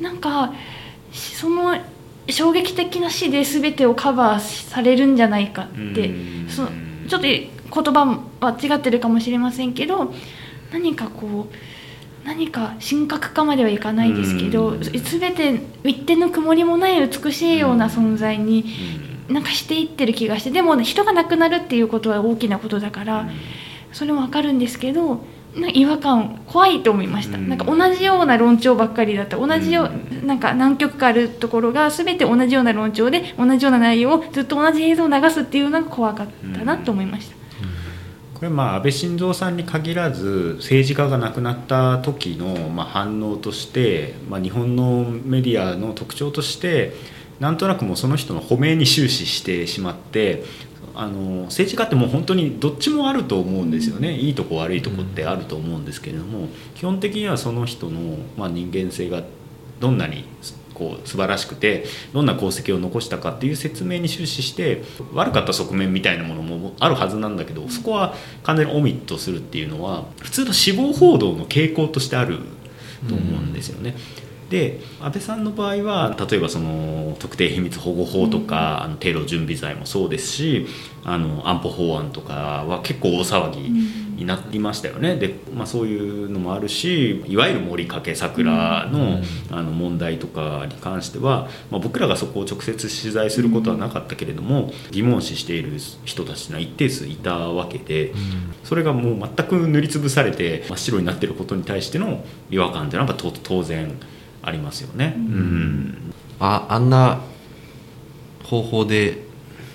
[0.00, 0.52] なんか
[1.12, 1.76] しその
[2.28, 6.12] 衝撃的な詩で全てをカバーされるんじゃないかって、う
[6.46, 6.48] ん。
[6.48, 6.68] その
[7.08, 7.26] ちょっと
[7.72, 10.12] 言葉は違ってるかもしれませんけど
[10.72, 14.80] 何かこう何か神格化まではいかないですけど、うん。
[14.82, 18.64] 全て一点の曇りもない美しいような存在に
[19.28, 19.34] うん。
[19.34, 23.30] なんかしていってる気がしてでも人が亡くなるっていうことは大きなことだから、うん。
[23.92, 25.24] それもわかるんですけど
[25.56, 27.48] な違和感怖いと思いました、うん。
[27.48, 29.38] なんか同じような論調ばっかりだった。
[29.38, 29.90] 同じよ
[30.22, 37.36] う、なんか何曲かあるところが全て同じような論調で同じような内容をずっと同じ映像を流すっていうのが怖かったなと思いました、
[38.38, 46.92] これまあ安倍晋三さんに限らず政治家が亡くなった時のまあ反応として、まあ、日本のメディアの特徴として
[47.40, 50.44] なんとなくもうその人の褒めに終始してしまって
[50.94, 54.16] あの政治家ってもう本当にどっちもあると思うんですよね。
[54.16, 59.24] いいとこ悪いとこってあると思うんですけれども基本的にはその人のまあ人間性が
[59.80, 60.24] どんなに
[60.78, 68.14] こう素晴らしくてどんな功績を残したかっていう説明に終始して悪かった側面みたいなものもあるはずなんだけどそこは
[68.44, 72.38] 完全にオミットするっていうのは普通の死亡報道の傾向としてある
[73.08, 73.94] と思うんですよね。
[74.50, 80.66] で安倍さんの場合は例えばその特定秘密保護法とか、あのテロ準備罪もそうですし
[81.04, 89.20] あの安保法案とかは結構大騒ぎになりましたよね、で、まあ、そういうのもあるしいわゆる森掛桜の,、
[89.52, 98.12] あの問題とかに関しては、まあ、僕らがそこを直接取材することはなかったけれども疑問視している人たちが一定数いたわけで、
[98.64, 103.94] それがもう全く塗りつぶされて真っ白になっていることに対しての違和感っていうのはやっぱ当当然
[104.42, 105.14] ありますよね。
[105.16, 106.12] うん。
[106.40, 107.20] ああんな
[108.42, 109.22] 方法で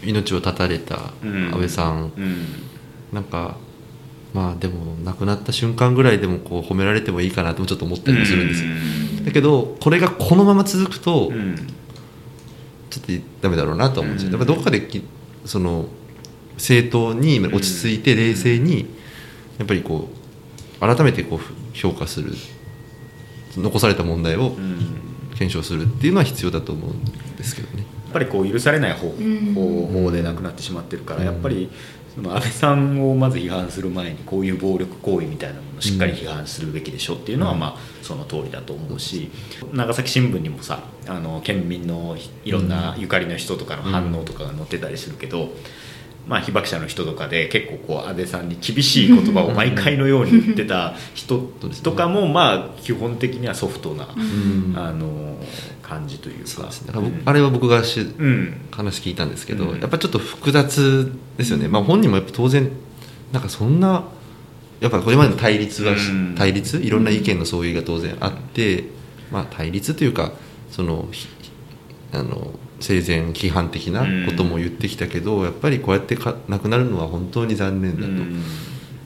[0.04, 1.46] 命を絶たれたうん。
[1.54, 2.46] 安倍さん、うん。
[3.14, 3.58] なんか
[4.34, 8.70] まあでも亡くなった瞬間ぐらいでもこう褒められてもいいかなともちょっと思ったりもするんですよ、
[9.26, 11.56] だけどこれがこのまま続くとうん。
[12.90, 14.28] ちょっとダメだろうなと思うんですよ。
[14.28, 14.40] うん。
[14.40, 15.04] だからどこかでき
[15.46, 15.88] その
[16.58, 18.86] 正当に落ち着いて冷静に
[19.58, 20.10] やっぱりこ
[20.78, 22.34] う改めてこう評価する
[23.58, 25.04] 残された問題をうん。
[25.34, 27.04] 検証するっていうのは必要だと思うん
[27.36, 27.80] ですけどね。
[27.80, 29.54] やっぱりこう許されない方ん。
[29.56, 31.70] 方法で亡くなってしまってるから、うんやっぱり
[32.16, 39.32] その安倍さんをまず批判する前にこういう暴力行為みたいなものをしっかり批判するべきでしょっていうのは、まあその通りだと思うし
[39.72, 45.50] 長崎新聞にもさあの県民のいろんなゆかりの人とかの反応とかが載ってたりするけど。
[46.28, 51.38] まあ、被爆者の人とかで結構こう安倍さんに厳しい言葉を毎回のように言ってた人
[51.84, 54.08] とかもまあ基本的にはソフトな、
[54.76, 55.38] あの
[55.82, 56.70] 感じというか。
[56.86, 62.72] だからあれは僕がし、うん、話聞いたんですけど、やっぱちょっと複雑ですよね、まあ、本人もやっぱ当然
[63.34, 64.06] なんかそんな
[64.80, 65.96] やっぱこれまでの対立は、
[66.38, 66.78] 対立？
[66.78, 68.86] いろんな意見の相違が当然あって、
[69.32, 70.32] まあ、対立というか
[70.72, 71.08] その
[72.14, 78.02] あの生前批判的なことも言ってきたけど、やっぱりこうやってか亡くなるのは本当に残念だ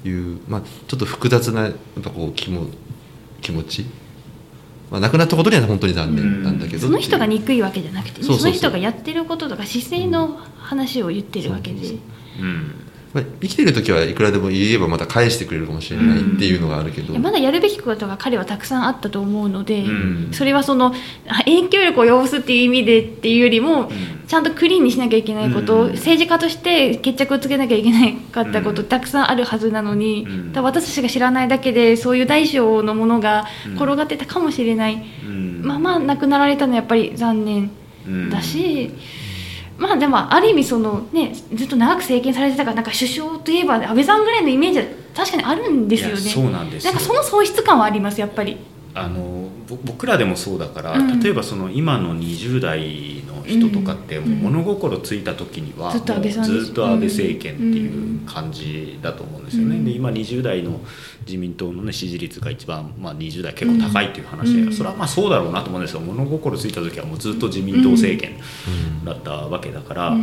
[0.04, 2.66] という、まあ、ちょっと複雑なやっぱこう気も
[3.40, 3.86] 気持ち、
[4.90, 11.98] まあ、亡くなったことには本当に残念なんだけど、その人が憎いわけじゃなくて、ね、その人がやってることとか姿勢の話を言ってるわけで。
[12.42, 20.94] うん生きてる時はいくらでも言えばまた返してくれるかもしれないっていうのがあるけど、うん、まだやるべきことが彼はたくさんあったと思うので、うん、それはその
[21.46, 23.90] 影響力を及ぼすっていう意味でっていうよりも、うん、
[24.28, 35.04] ちゃんとクリーンにしなきゃいけないこと、政治家として決着をつけなきゃいけなかったこと、たくさんあるはずなのに、私たちが知らないだけでそういう大小のものが転がってたかもしれない、
[35.62, 37.72] まあまあ亡くなられたのはやっぱり残念
[38.30, 38.92] だし。
[39.78, 44.86] まあでもある意味そのねずっと長く政権されてたからなんか首相といえば安倍さんぐらいのイメージは
[45.16, 46.18] 確かにあるんですよね。
[46.18, 48.58] そうなんですなんかその喪失感はありますやっぱり。
[48.94, 49.50] あの
[49.86, 60.80] 僕らでもそうだから、うん、例えばその今の20代の人とかって物心ついた時には、ずっと安倍政権っていう感じだと思うんですよね、で今20代の
[61.28, 66.00] 自民党の、ね、支持率が一番、まあ、20代結構高いっていう話で、それはまあそうだろうなと思うんですよ。
[66.00, 68.40] 物心ついた時はもうずっと自民党政権
[69.04, 70.18] だったわけだから、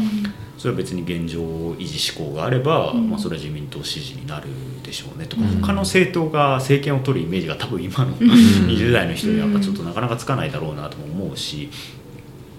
[0.59, 4.49] それは別に現状維持志向があれば、まあ、それは自民党支持になる
[4.83, 11.71] でしょうねとか、他の政党が政権を取るイメージが多分今の20代の人にはやっぱちょっとなかなかつかないだろうなとも思うし。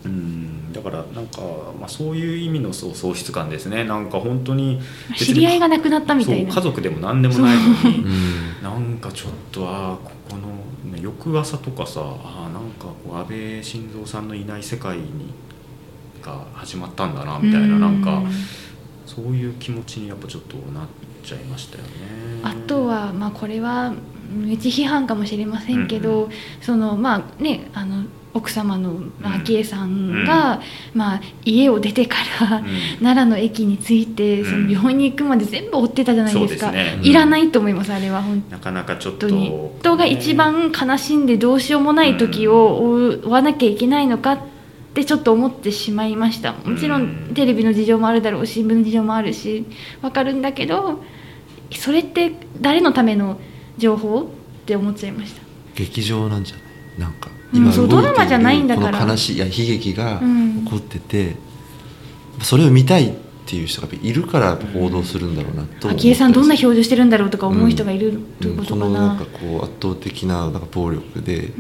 [0.06, 1.42] うんだからなんか、
[1.80, 3.86] まあ、そういう意味のそう喪失感ですね。
[3.86, 4.82] なんか本当に
[5.16, 6.54] 知り合いがなくなったみたいな。
[6.54, 8.06] 家族でも何でもないのに
[8.62, 15.06] なんかちょっとあここの、ね、翌朝とかさあなんかこう安倍晋三さんのいない世界に
[16.22, 18.24] が始まったんだなみたいななんか
[19.16, 20.88] そういう気持ちにやっぱちょっとなっ
[21.24, 21.90] ちゃいましたよね。
[22.44, 23.94] あとは、まあ、これは
[24.30, 30.26] 無知批判かもしれませんけど、うんうん、そのまあねあの奥様の昭恵さん。
[30.26, 30.60] が、
[30.94, 32.66] うん、まあ、家を出てから、うん、
[33.00, 38.52] 奈良の駅に着いて、その病院に行くまで全部追ってたじゃないですか、ね、いらないと思いますあれは本当に。
[38.52, 44.55] なかなかちょっと人が一番悲しんでどうしようもない時を追わなきゃいけないのかって
[45.04, 46.54] ちょっと思ってしまいました。
[46.54, 49.66] もちろんテレビの事情もあるだろう新聞の事情もあるし
[50.02, 51.04] 分かるんだけど
[51.72, 52.32] それって
[52.62, 53.40] 誰のための
[53.78, 54.26] 情報っ
[54.66, 55.42] て思っちゃいました。
[55.76, 56.66] 劇場なんじゃない？
[57.00, 60.22] なんか今動いているこの悲しいいや悲劇が
[60.64, 61.36] 起こってて、
[62.38, 63.14] うん、それを見たいっ
[63.46, 68.94] ていう人がいるから報道するんだろうなと昭恵さんどんな表情してるんだろうとか思う人がいるということかな、うん。
[68.94, 71.52] うん、このなんかこう圧倒的ななんか暴力で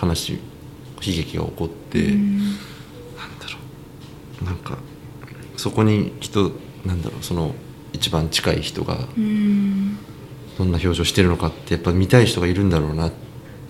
[0.00, 0.38] 悲しい
[1.00, 2.54] 悲劇が起こって、うん、なん
[3.38, 3.58] だろ
[4.42, 4.44] う。
[4.44, 4.78] なんか
[5.56, 6.52] そこに人
[6.84, 7.54] なんだろうその
[7.92, 13.28] 一番近い人がどんな表情してるのかってやっぱ見たい人がいるんだろうなって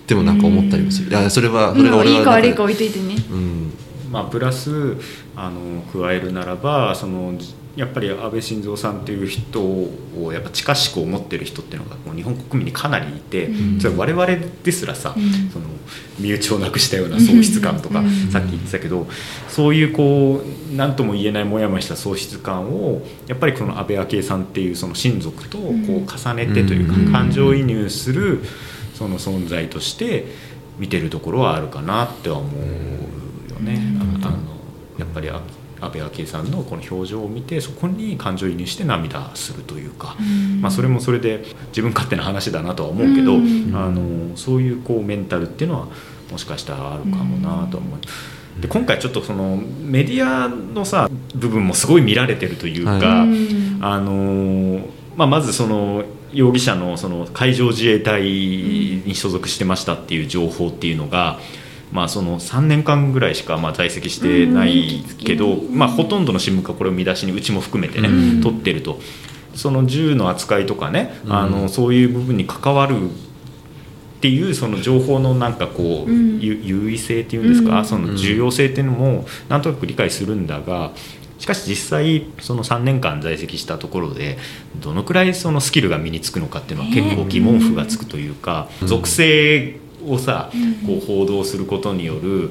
[0.09, 3.73] でもなんか思ったりもする、いやそれはそれが俺はいいか悪いか置いといてね、うん。
[4.11, 4.97] まあ、プラス
[5.37, 7.35] あの加えるならばその
[7.79, 14.27] やっぱり安倍晋三さんっていう人をやっぱ近しく思ってる人っていうのがもう日本国民にかなりいて、うん、それ我々
[14.65, 15.67] ですらさ、うん、その
[16.19, 19.07] 身内をなくしたような喪失感とか、うん、さっき言ってたけど
[19.49, 25.73] そういうこう何とも言えないモヤモヤした喪失感をやっぱりこの安倍昭恵さんっていうその親族とこう
[26.05, 28.43] 重ねてというか感情移入する。
[28.99, 30.25] その存在として
[30.77, 33.81] 見てるところはあるかなっては思うよね。
[34.01, 34.59] あの
[34.99, 35.31] やっぱり
[35.81, 40.17] 安倍昭恵さんのこの表情を見てそこに感情移入して涙するというか、
[40.61, 43.39] まあ、それもそれで自分勝手な話だなとは思うけど、あ
[43.91, 45.89] のそういうこうメンタルっていうのは
[46.31, 47.99] もしかしたらあるかもなと思う。
[48.61, 53.29] で今回ちょっとそのメディアのさ部分もすごい見られてるというか、はい、
[53.81, 54.81] あの
[55.17, 61.41] まあ、まずその容疑者のその海上自衛隊に所属してましたっていう情報っていうのが、
[61.93, 68.09] まあ、その3年間ぐらいしかまあ在籍してないけど、まあ、ほとんどの新聞がこれを見出しにうちも含めてね、
[68.43, 69.01] 取ってると。
[69.55, 73.11] その銃の扱いとかね、あのそういう部分に関わる
[74.19, 80.93] っていうその情報のなんかこう、優位性っていうんですか、その重要性っていうのもなんとなく理解するんだが
[81.39, 84.39] しかし実際その3年間在籍したところで
[84.77, 89.77] どのくらいそのスキルが身につくのかっていうのは結構疑問符がつくというか、属性
[90.07, 90.51] をさ、
[90.87, 92.51] こう報道することによる、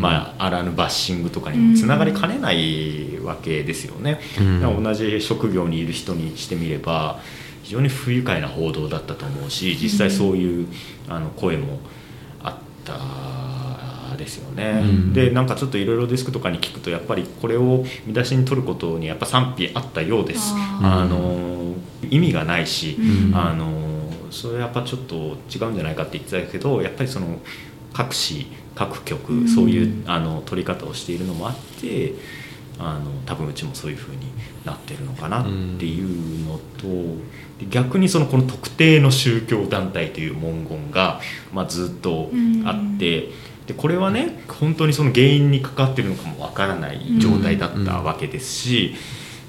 [0.00, 4.20] まあ、あらぬバッシングとかにもつながりかねないわけですよね。
[4.62, 7.20] 同じ職業にいる人にしてみれば
[7.62, 10.68] 非常に不愉快な報道だったと思うし実際そういう
[11.08, 11.80] あの声も
[12.42, 20.52] あったですよね、うん、でなんかちょっといろいろデスクとかに聞くとやっぱりこれを見出しに取ることにやっぱ賛否あったようです。
[20.54, 21.74] あの
[22.08, 23.95] 意味がないし、うん、あの
[24.30, 27.38] それやっぱちょっと違うんじゃないかって言ってたけどやっぱりその
[27.92, 32.12] 各紙各局そういうあの取り方をしているのもあって
[32.78, 34.18] あの多分うちもそういうふうに
[34.64, 41.20] なってるのかなっていうのと、逆にそのこの特定の宗教団体という文言が、
[41.54, 42.30] まあ、ずっと
[42.66, 43.30] あって、
[43.66, 48.94] でこれはね本当にその原因に関わってるのかもわからない状態だったわけですし。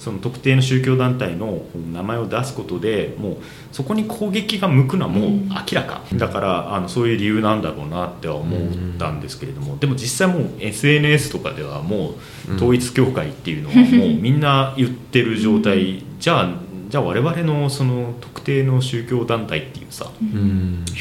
[0.08, 3.38] その特定の宗教団体の名前を出すことでもう
[3.74, 12.14] そこに攻撃が向くのはもう明らか、だからあのそういう理由なんだろうなっては思ったんですけれども、でも実際もう SNS とかではも
[12.50, 16.54] う統一教会っていうのはもう みんな言ってる状態、じゃあ
[16.88, 20.10] じゃあ我々のその特定の宗教団体っていうさ、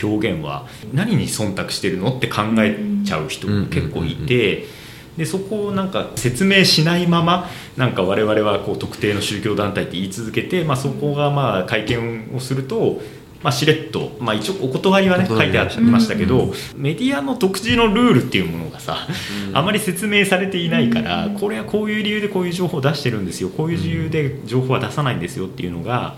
[0.03, 4.86] 表現は何に忖度してるのって考えちゃう人も結構いて。
[5.17, 13.01] でそこをなんか説明しないままなんか我々はこう特定の宗教団体って言い続けて、まあ、そこがまあ会見をすると、
[13.43, 19.07] まあ、しれっと、まあ、一応お断りはね書いてありましたけど、うん、メディアの独自のルールっていうものがさ、
[19.49, 23.49] うん、あまり説明されていないから、これはこういう理由でこういう情報を出してるんですよ。
[23.49, 26.17] こういう理由で情報は出さないんですよっていうのが。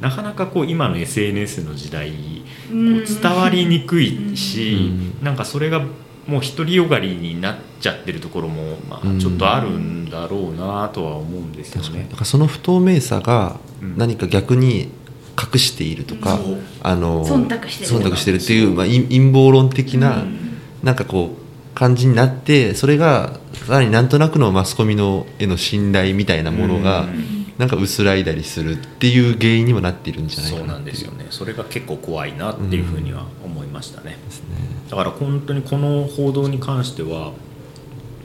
[0.00, 2.14] なかなかこう今の SNS の時代こ
[2.70, 5.82] う伝わりにくいし、なんかそれが
[6.28, 12.06] もう独りよがりになっちゃってるところも、まあ、ちょっとあるんだろうなとは思うんですよね。
[12.10, 13.58] だからその不透明さが
[13.96, 14.90] 何か逆に
[15.38, 31.26] 隠しているとか、うん、あの忖度してる忖度してるっていう、まあ、陰謀論的な、うん、なんかこう感じになってそれがさらになんとなくのマスコミのへの信頼みたいなものが、うん、なんか薄らいだりするっていう原因にもなっているんじゃないかなそうなんですよね。
[31.30, 34.16] それが結構怖いなっていうふうには思いましたね。
[34.24, 34.46] ですね。
[34.88, 37.32] だから本当にこの報道に関しては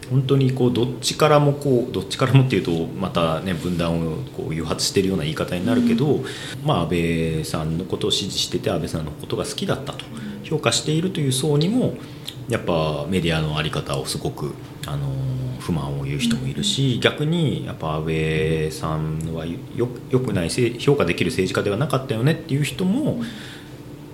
[0.10, 6.26] 本当にこうどっちからもこうどっちからもっていうとまたね分断をこう誘発しているような言い方になるけど、うん、
[6.64, 10.06] まあ安倍さんのことを支持してて安倍さんのことが好きだったと
[10.44, 11.96] 評価しているという層にも
[12.50, 14.54] やっぱメディアの在り方をすごく
[14.86, 15.08] あの
[15.60, 19.58] 不満を言う人もいるし逆にやっぱ安倍さんはよ
[20.10, 23.22] よくない評価できる政治家ではなかったよねっていう人も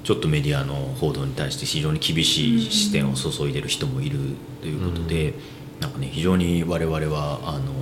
[0.04, 4.20] ちょっとメディアの報道に対して非常に厳しい視点を注いでる人もいる
[4.62, 5.36] ということで、
[5.80, 7.74] なんかね非常に我々はあの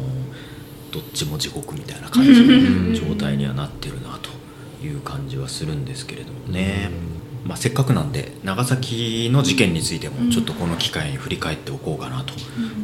[0.91, 4.29] どっちも地獄みたいな感じの状態にはなってるなと
[4.85, 6.89] いう感じはするんですけれどもね。
[7.47, 12.33] まあ、せっかくなんで長崎の事件についてもちょっとこの機会に振り返っておこうかなと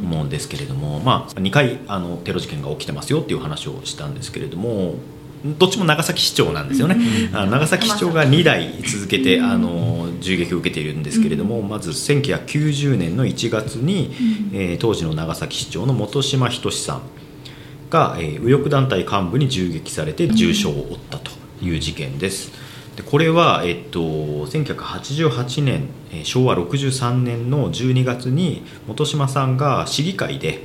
[0.01, 4.95] 思うんですけれども、まあ、2回あのテロ事件が起きてますよっていう話をしたんですけれども
[5.43, 6.95] どっちも長崎市長なんですよね、
[7.33, 14.15] あ長崎市長が2代続けてあの銃撃を受けているんですけれども、まず1990年の1月に、
[14.53, 17.01] えー、当時の長崎市長の本島仁さん
[17.89, 22.72] が、えー、右翼団体幹部に銃撃されて重傷を負ったという事件です。
[22.95, 30.63] でこれは、えっと、1988年、えー、昭和63年の12月に本島さんが市議会で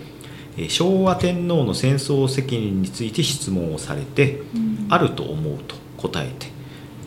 [0.68, 6.59] 昭和天皇の戦争責任について質問をされて、うん、あると思うと答えて。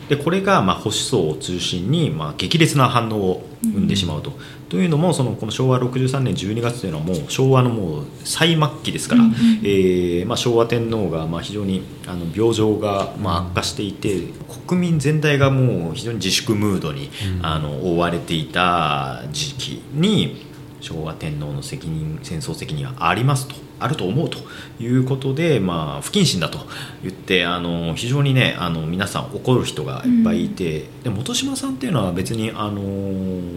[0.08, 4.32] でこれがまあ保守層を中心にまあ激烈な反応を生んでしまうと。
[4.72, 14.22] うん、というのもそのこの昭和63年12月というのはもう昭和のもう最末期ですから、うん、えー、まあ、昭和天皇がまあ非常にあの病状がまあ悪化していて
[14.66, 17.10] 国民全体がもう非常に自粛ムードに
[17.42, 20.52] あの覆われていた時期に。
[20.82, 24.38] 昭和天皇の責任戦争責任はありますとあると思うと
[24.80, 26.58] いうことで、まあ、不謹慎だと
[27.02, 32.80] 言ってあの非常にねあの皆さん怒る人がいっぱいいて、うん、で本島さんっていうのは別にあの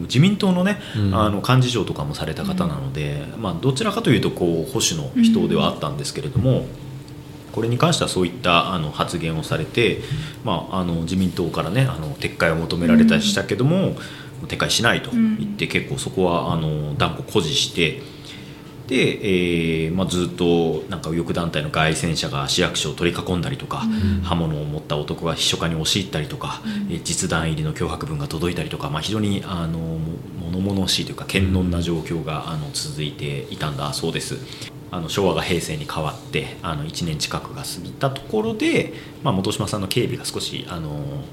[0.04, 6.66] 自民党のね、うん、あの幹事長とかもされた方なので、うん、まあ、どちらかというとこう保守の人ではあったんですけれども。
[7.52, 10.02] これに関してはそういったあの発言をされて、
[10.44, 13.96] まあ、あの自民党からねあの撤回を求められたりしたけども、
[14.48, 18.02] 撤回しないと言って、結構そこはあの断固誇示して
[18.88, 29.80] で、えーまあ、ずっとなんか右翼団体の外戦車が市役所を取り囲んだりとか、うん、刃物を持った男が秘書課に押し入ったりとか、うん、実弾入りの脅迫文が届いたりとか、まあ、非常にあの
[30.52, 34.38] 物々しいというか堅穏な状況があの続いていたんだそうです。
[34.92, 41.26] あの昭和が平成に変わってあの1年近くが過ぎたところで、まあ、本島さんの警備が少しあの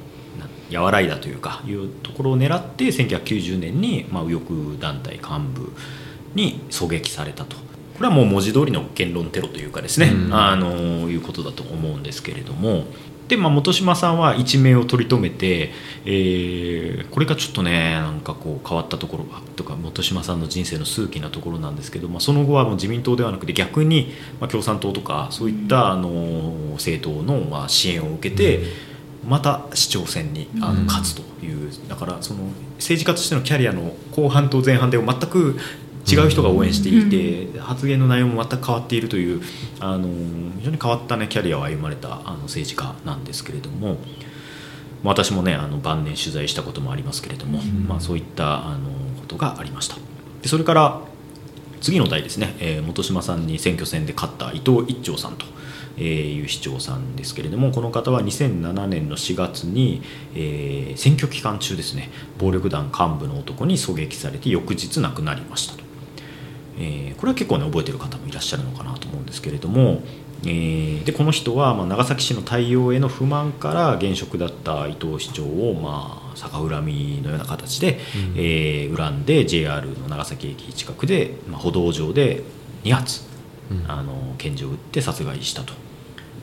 [0.72, 5.72] 和らいだというかいうところを狙って1990年に、まあ、右翼団体幹部
[6.34, 7.56] に狙撃されたと。
[7.56, 10.70] これはもう文字通りの言論テロというかですね、うん、あの
[11.10, 12.84] いうことだと思うんですけれども。
[13.28, 15.70] で、まあ、本島さんは一命を取り留めて、
[16.04, 19.24] えー、これがちょっとねなんかこう変わったところ
[19.56, 26.10] とか本島さんの人生の数奇なところなんですけど、まあ、その後はもう自民党ではなくて逆に、まあ、共産党とかそういったあの
[26.72, 28.64] 政党のまあ支援を受けて、
[29.26, 32.40] また市長選にあの勝つという、だからその
[32.76, 35.58] 政治家としてのキャリアの後半と前半で全く
[36.10, 39.40] 違う人が応援していて、発言の内容も全く変わっているという
[39.80, 40.08] あの
[40.58, 43.96] 非常に変わった、ね、キャリアを歩まれたあの政治家なんですけれども
[45.04, 48.90] 私もねあの晩年取材したこともありますけれども、まあ、そういったあの
[49.20, 49.96] ことがありました。
[50.42, 51.00] でそれから
[51.80, 55.46] 次の代ですね、えー、本島さんに選挙戦で勝った伊藤一長さんと
[56.00, 60.02] いう市長さんですけれどもこの方は2007年の4月に、
[60.34, 65.81] えー、選挙期間中ですね暴力団幹部の男に狙撃されて翌日亡くなりましたと。
[66.82, 70.02] えー、これは結構ね覚えてる方もいらっしゃるのかなと思うんですけれども、
[70.44, 82.42] えー、でこの人は、まあ、長崎市の対応への不満から現職だった伊藤市長を、まあ、逆恨みのような形で、うん、えー、恨んで JR の長崎駅近くで、まあ、歩道上で
[82.82, 83.22] 2発、
[83.70, 85.74] うん、あの拳銃を撃って殺害したと。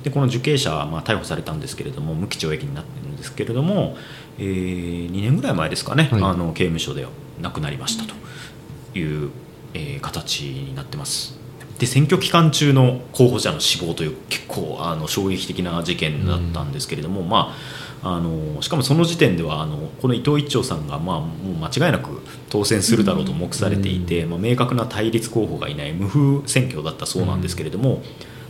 [0.03, 3.97] でこの受刑者はまあ逮捕されたんですけれども無期懲役になってるんですけれども、
[4.37, 7.05] えー、2年ぐらい前ですかね、はい、あの刑務所で
[7.41, 9.29] 亡くなりましたという
[9.73, 11.39] えー、形になってます。
[11.79, 17.55] で選挙期間中の候補者の死亡という結構あの衝撃的な事件だったんですけれども、うん、ま
[18.03, 28.01] あ、あのしかもその時点ではあのこの伊藤一長さんが、まあ、もう間違いなく当選するだろうと目されていて、うん、まあ、明確な対立候補がいない無風選挙だったそうなんですけれども、うん、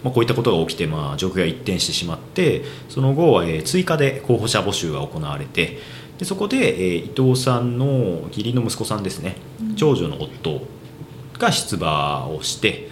[0.04, 5.78] まあ、こういったことが起きて、まあ、状況が一転してしまってその後、えー、追加で候補者募集が行われて
[6.18, 9.36] でそこで、えー、伊藤さんの義理の息子さんですね
[9.76, 10.79] 長女の夫
[11.40, 12.90] が出馬をして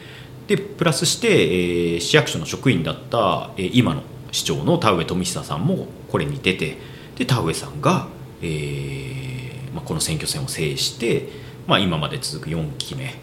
[0.48, 6.78] でプラスして、えー、市役所の職員だった、えー、今の市長の田上富久さんもこれに出て
[7.16, 8.08] で田上さんが、
[8.42, 11.30] えーまあ、この選挙戦を制して、
[11.68, 13.14] まあ、今まで続く4期目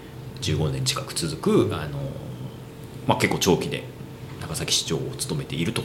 [0.43, 1.99] 15年近く続くあの、
[3.07, 3.85] まあ、結構長期で
[4.43, 5.85] 長崎市長を務めているとい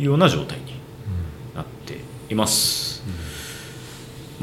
[0.00, 0.64] うような状態に
[1.54, 3.04] なっています。
[3.06, 3.23] うん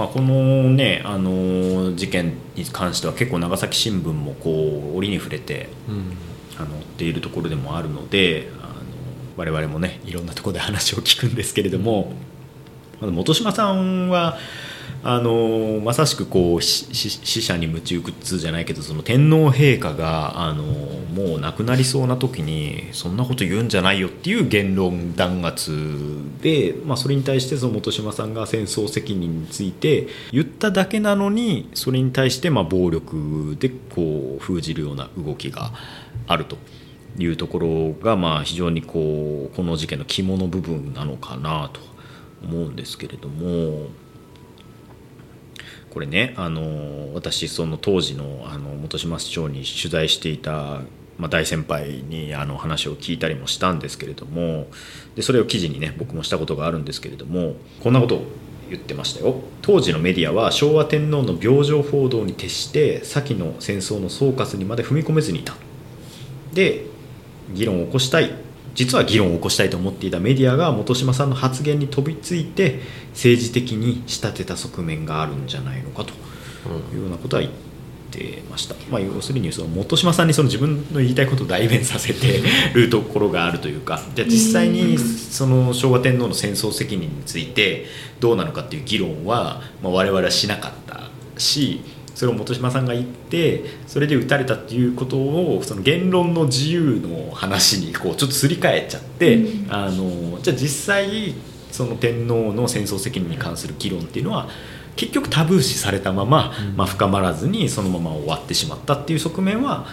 [0.02, 6.18] まあ、このねあの事件に関しては結構長崎新聞もこう折に触れて、うん、
[6.58, 8.74] あのっているところでもあるのであの
[9.38, 12.14] 我々もねいろんなところで話を聞くんですけれども
[13.00, 14.40] 本島さんは
[15.04, 25.72] あのまさしくこう死者に夢中靴じゃないけどその天皇陛下があのもう亡くなりそうな時にそんなこと言うんじゃないよっていう言論弾圧
[26.42, 35.72] で、まあ、それに対してその本島さんが戦争責任について言っただけなのにそれに対してまあ暴力でこう封じるような動きが
[36.28, 36.58] あると。
[37.18, 41.82] いうところがまあ非常にこうこの事件の肝の部分なのかなと
[42.44, 43.88] 思うんですけれども
[45.92, 50.82] これねあの私その当時のあの本島市長に取材していた、
[51.18, 54.68] まあ、大先輩にあの話を聞いたりもしたんですけれども
[55.16, 58.24] でそれを記事にね僕もしたことがあるんですけれどもこんなことを
[58.70, 59.36] 言ってましたよ。
[59.62, 65.56] 当時のメディアは昭和天皇の病状報道に徹して先の戦争の総括にまで踏み込めずにいた。
[66.54, 66.86] で
[67.54, 68.32] 議論を起こしたい。
[68.74, 72.80] 実は議論を起こしたいと思っていたメディアが本島さんの発言に飛びついて
[73.12, 76.14] 政治的に仕立てた側面があるんじゃないのかと
[76.94, 77.54] いうようなことは言っ
[78.12, 82.42] てました、まあ、要するにその本島さんにその自分の言いたいことを代弁させて
[82.74, 84.02] るところがあるというか。
[84.16, 87.86] じゃあ実際にその昭和天皇の戦争責任について
[88.20, 91.82] どうなのかっていう議論は、まあ、我々はしなかったし
[92.22, 101.34] それを本島さんが言ってそれで撃たれたっていうことをその言論の自由の話にこうちょっとすり替えちゃって、うん、あのじゃあ実際
[101.72, 104.50] その天皇の戦争責任に関する議論っていうのは
[104.96, 109.88] 結局タブー視されたまま、うん、まあ、深まらずにそのまま終わってしまったっていう側面は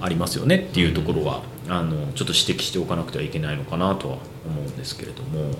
[0.00, 5.50] ありますよねっていうところは、あのちょっと指摘しておかなくてはいけないのかなとは思うんですけれども。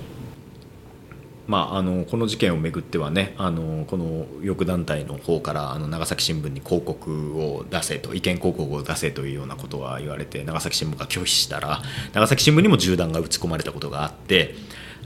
[1.48, 11.80] まあ、あのこの事件をめぐってはねあのこの翼団体の方からあの長崎新聞に広告を出せと意見広告を出せというようなことが言われて長崎新聞が拒否したら
[12.12, 14.56] 長崎新聞にも銃弾が撃ち込まれたことがあって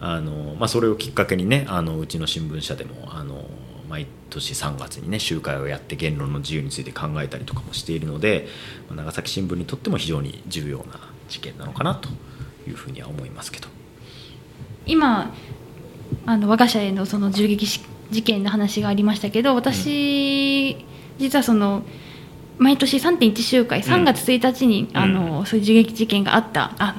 [0.01, 3.45] あの、まあ、それをきっかけにねあのうちの新聞社でもあの
[3.89, 8.49] 毎年3月にね集会をやって言論の自由について考えたりとかもしているので
[8.91, 10.85] 長崎新聞にとっても非常に重要な
[11.29, 12.09] 事件なのかなと
[12.69, 13.69] いうふうには思いますけど。
[14.85, 15.33] 今
[16.27, 17.67] あの我が社へのその銃撃
[18.11, 20.85] 事件の話がありましたけど私、うん、
[21.19, 21.83] 実はその
[22.59, 26.95] 毎年3.1集会3月1日に、うん、あのそういう銃撃事件があったあ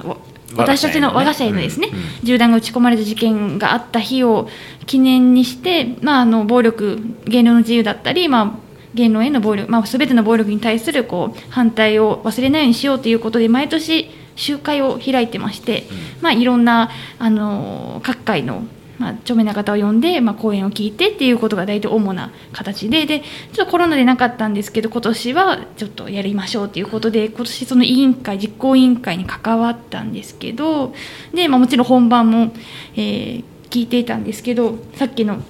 [0.56, 1.88] 私たちの我が社へのですね、
[2.22, 4.48] 銃弾が撃ち込まれた事件があった日を
[4.86, 8.58] 記念にして、まあ、あの暴力言論の自由だったり、まあ、
[8.94, 15.84] 言論への暴力、まあ、全ての暴力に対するこう反対を忘れないようにしようということで毎年集会を開いてまして、
[16.20, 18.64] まあ、いろんなあの各界の
[18.98, 30.94] まあ、著名な方を呼んで、まあ、講演を聞いてっていうことが大体主な形ででちょっとコロナでなかったんですけど今年はちょっとやりましょうということで今年その委員会実行委員会に関わったんですけど
[31.32, 32.52] で、まあ、もちろん本番も、
[32.94, 35.42] えー、聞いていたんですけどさっきの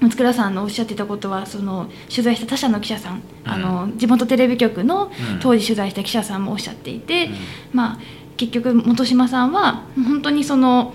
[0.00, 5.12] 松倉さんのおっしゃってたことはその取材した他社の記者さん、うん、あの地元テレビ局の
[5.42, 7.32] 当時取材した記者さんもおっしゃっていて、うん、
[7.74, 7.98] まあ、
[8.38, 10.94] 結局本島さんは本当にその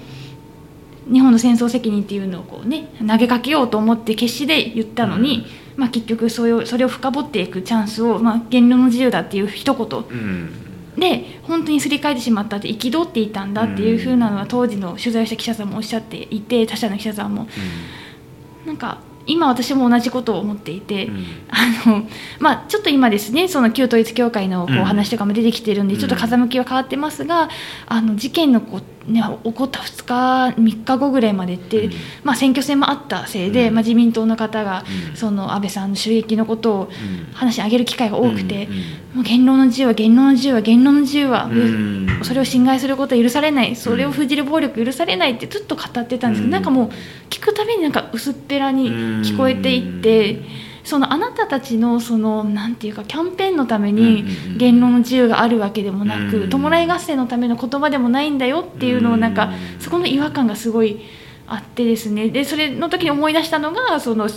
[1.11, 5.45] 日本の戦争責任っていうのをこう、ね、投げかけようと思って決死で言ったのに、
[5.75, 10.49] うん、まあ、結局それをそれを深掘っていくチャンスを、まあ、言論の自由だっていう一言、
[10.97, 17.47] で本当にすり替えてしまったって憤っていたんだっていうふうなのは当時の取材した記者さんもおっしゃっていて他社の記者さんも。
[18.65, 22.07] なんか今私も同じことを思っていて、うん、あの
[22.39, 27.49] まあ、ちょっと今ですねその旧統一教会のこう話とかも出てきてるんで、ちょっと風向きは変わってますが
[27.87, 31.91] あの事件のこうね、起こった2日3日後ぐらいまでって、うん、
[32.23, 36.89] まあ、選挙戦もあったせいで、うん、まあ、自民党の方が、うん、その安倍さんの襲撃のことを
[37.33, 38.67] 話し上げる機会が多くて、
[39.13, 41.49] もう言論の自由は言論の自由は言論の自由は、
[42.23, 43.75] それを侵害することは許されない。
[43.75, 46.89] それを封じる暴力許されないってずっと語ってたんですけど、なんかもう
[47.29, 50.64] 聞くたびになんか薄っぺらに聞こえていって。
[50.86, 54.23] そのあなたたちのそのなんていうかキャンペーンのために
[54.57, 61.01] 言論の自由があるわけでもなく弔い合戦のための言葉でもないんだよっていうのをなんかそこの違和感がすごい
[61.47, 62.29] あってですね。
[62.29, 64.29] でそれの時に思い出したのがその、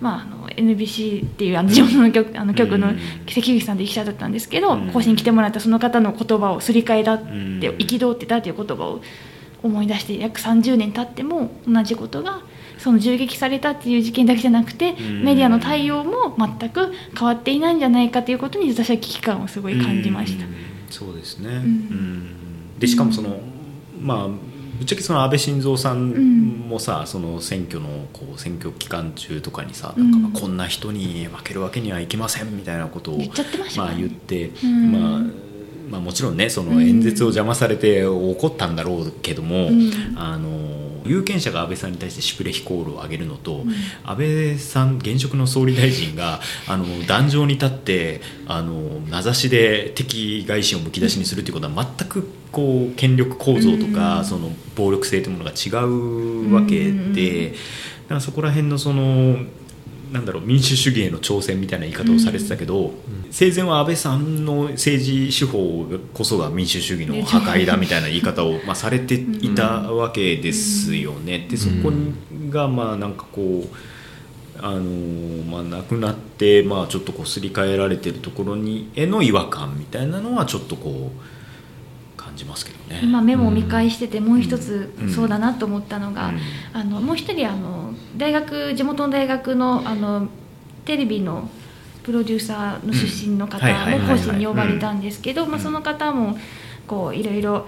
[0.00, 2.92] まあ、あの NBC っていうあの地元の局あの局の
[3.26, 7.24] 関口さんで記者だったんですけど講師に来てもらったその方の言葉をすり替えだって
[7.78, 9.00] 憤ってたという言葉を
[9.62, 12.42] 思い出して約30年経っても同じことが
[12.82, 20.44] その銃撃されたっていう事件だけじゃなくてメディアの対応も全く変わっていないんじゃないかということに私は危機感をすごい感じました。
[20.90, 23.38] そうですね、うん、でしかもその、
[24.00, 26.10] まあぶっちゃけその安倍晋三さん
[26.68, 33.32] もさ、うん、その選挙のこう選挙期間中とかにさ、うん、なんかこんな人に負けるわけにはいきませんみたいなことを言っ
[33.76, 35.20] まあ、言って、まあ
[35.88, 39.68] まあ、もちろんねその演説を邪魔されて怒ったんだろうけども、
[40.16, 43.72] あの有権者が安倍さんに対してシュプレヒコールを上げるのと、うん、
[44.04, 59.38] 安倍さん現職の総理大臣があの壇上に立ってあの名指しで敵外心をむき出しにするということは全くこう権力構造とか、うん、その暴力性というものが違うわけで、だからそこら辺のその
[60.12, 62.94] なんだろう民主主義への挑戦みたいな言い方をされてたけど、うん、
[63.30, 71.46] 生前は安倍さんの政治手法こそが民主主義の破壊だみたいな言い方をまあされていたわけですよね。
[71.50, 71.90] でそこ
[72.50, 73.76] がまあなんかこう
[74.64, 81.41] あのまあ、亡くなって、まあ、ちょっとこうすり替えられてるところにへの違和感みたいなのはちょっとこう
[82.32, 83.00] 感じますけどね。
[83.02, 86.34] 今メモを見返しててもう一つそうだなと思ったのが、うん。
[86.36, 86.40] うん、
[86.72, 90.28] あのもう一人あの大学地元の大学のあの
[90.84, 91.48] テレビの
[92.02, 96.36] プロデューサーの出身の方も講師に呼ばれたんですけどその方も
[96.88, 97.66] こういろいろ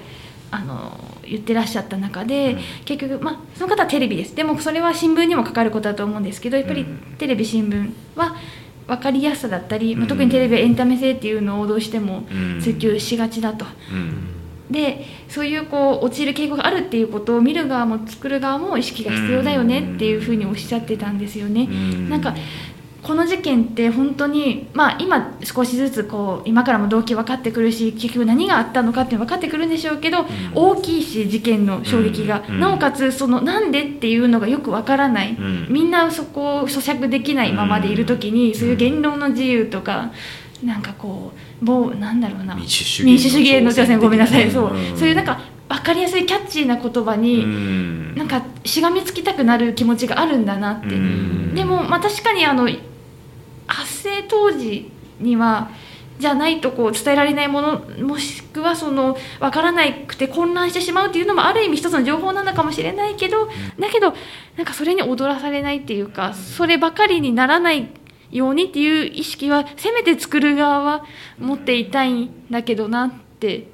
[0.50, 4.34] あの言ってらっしゃった中で、うん、結局、まあ、その方はテレビです。
[4.34, 6.84] でもそれは新聞にもかかることだと思うんですけどやっぱり
[7.18, 8.36] テレビ新聞は
[8.86, 12.24] 分かりやすさだったり、まあ、特にテレビエンタメ性っていうのをどうしても
[12.60, 13.64] 追求しがちだと。
[14.70, 21.66] でそういうこう陥る傾向があるっていうことを見る側も作る側も意識が必要だよねっていうふうにおっしゃってたんですよね。
[22.08, 22.34] なんか
[23.04, 40.10] この事件って本当に、まあ、今少しずつこう今からも動機分かってくるし結局何があったのかって分かってくるんでしょうけど、うん、大きいし事件の衝撃が、うん、なおかつそのなんでっていうのがよく分からない、うん、みんなそこを咀嚼できないままでいる時に、そういう言論の自由とか。
[40.62, 42.54] なんかこうもうなんだろうな。
[42.54, 44.50] 民主主義への挑戦ごめんなさい。
[44.50, 44.72] そう。
[44.96, 50.88] そういうなんか分かりやすいキャッチーな言葉になんかしがみつきたくなる気持ちがあるんだなって。
[51.54, 52.68] でもまあ確かにあの
[53.66, 55.70] 発生当時には
[56.18, 64.14] じゃないとこう伝えられないものもしくはその分からなくて混乱してしまうっていうのもある意味一つの情報なのかもしれないけど、だけど
[64.56, 67.88] なんかそれに踊らされないっていうかそればかりにならない
[68.30, 71.04] ようにっていう意識はせめて作る側は
[71.38, 73.72] 持っていたいんだけどなって。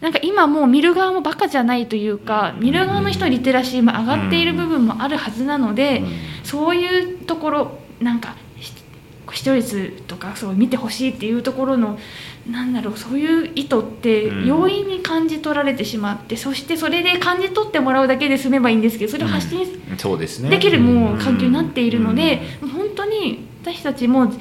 [0.00, 6.02] なんか今もう見る側もバカじゃないというか見る側の人のリテラシーも上がっている部分もあるはずなので
[6.42, 8.34] そういうところなんか
[9.32, 11.98] 視聴率とかそう見てほしいっていうところの
[12.50, 19.64] なんだろうそういう意図って容易に感じ取られてしまって、うん、そしてそれで感じ取ってもらうだけで済めばいいんですけどそれを発信
[20.50, 24.32] できるもう環境になっているので、うん、本当に私たちも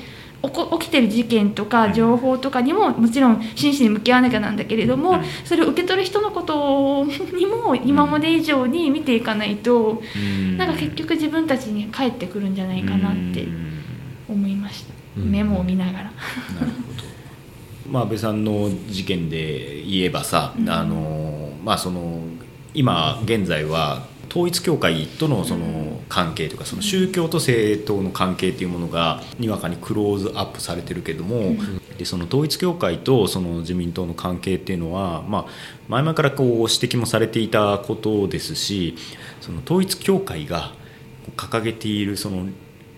[0.42, 10.02] 起きてる事件とか情報とかにももちろん真摯に向き合わなきゃなんだけれども、それを受け取る人のことにも今まで以上に見ていかないと、
[10.58, 13.48] なんか結局自分たちに返ってくるんじゃないかなって
[14.28, 16.04] 思いました、メモを見ながら。
[16.06, 16.12] なる
[16.98, 17.11] ほど
[17.92, 22.22] まあ、安倍さんの事件で言えばさ、あのまあ、その
[22.74, 31.58] 今現在は統一教会とのその関係というかその宗教と政党の関係というものがにわかにクローズアップされてるけども、
[31.98, 35.46] でその統一教会とその自民党の関係っていうのは、まあ、
[35.90, 38.96] 前々からこう指摘もされていたことですし
[39.42, 40.72] その統一教会が
[41.36, 42.48] 掲げているその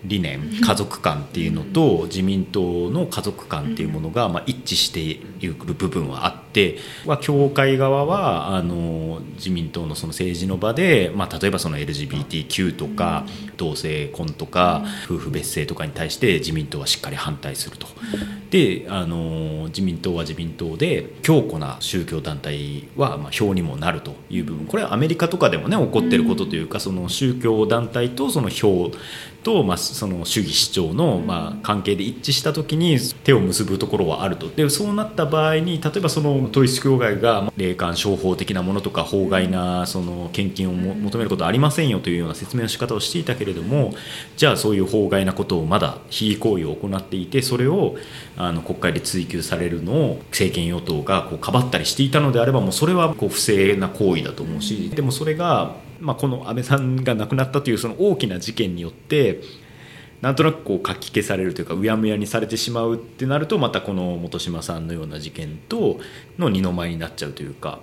[0.04, 6.76] 理念家族観っていうのと自民党の家族観っていうものがまあ一致している部分はあって
[7.20, 13.24] 教会側はあの自民党のその政治の場で、まあ、例えばその LGBTQ とか
[13.56, 17.86] 同性婚とか夫婦別姓とかに対して自民党はしっかり反対すると。
[18.50, 28.92] であの自民党は自民党で強固な宗教団体はまあ票にもなるという部分これはアメリカとかでもね起こってることというかその宗教団体とその票
[29.44, 34.48] と、まあ、その主義主張の、まあ、関係で一致した時に手を結ぶところはあると。
[34.48, 43.94] でそうなった場合に例えばその統一教会が霊感商法的なものとか法外なその献金を求めることはありませんよというような説明の仕方をしていたけれども
[44.36, 47.96] じゃあそういう法外なことをまだ非違行為を行っていてそれを
[48.36, 59.40] あの国会で追及されるのを政権与党がこうかばったりしていたのであればもうそれはこう不正な行為だと思うしでもそれがまあ、この安倍さんが亡くなったというその大きな事件によって
[60.20, 65.98] なんとなくこうかき消されるというかうやむやにされてしまうってなるとまたこの本島さんのような事件と
[66.38, 67.80] の二の舞になっちゃうというか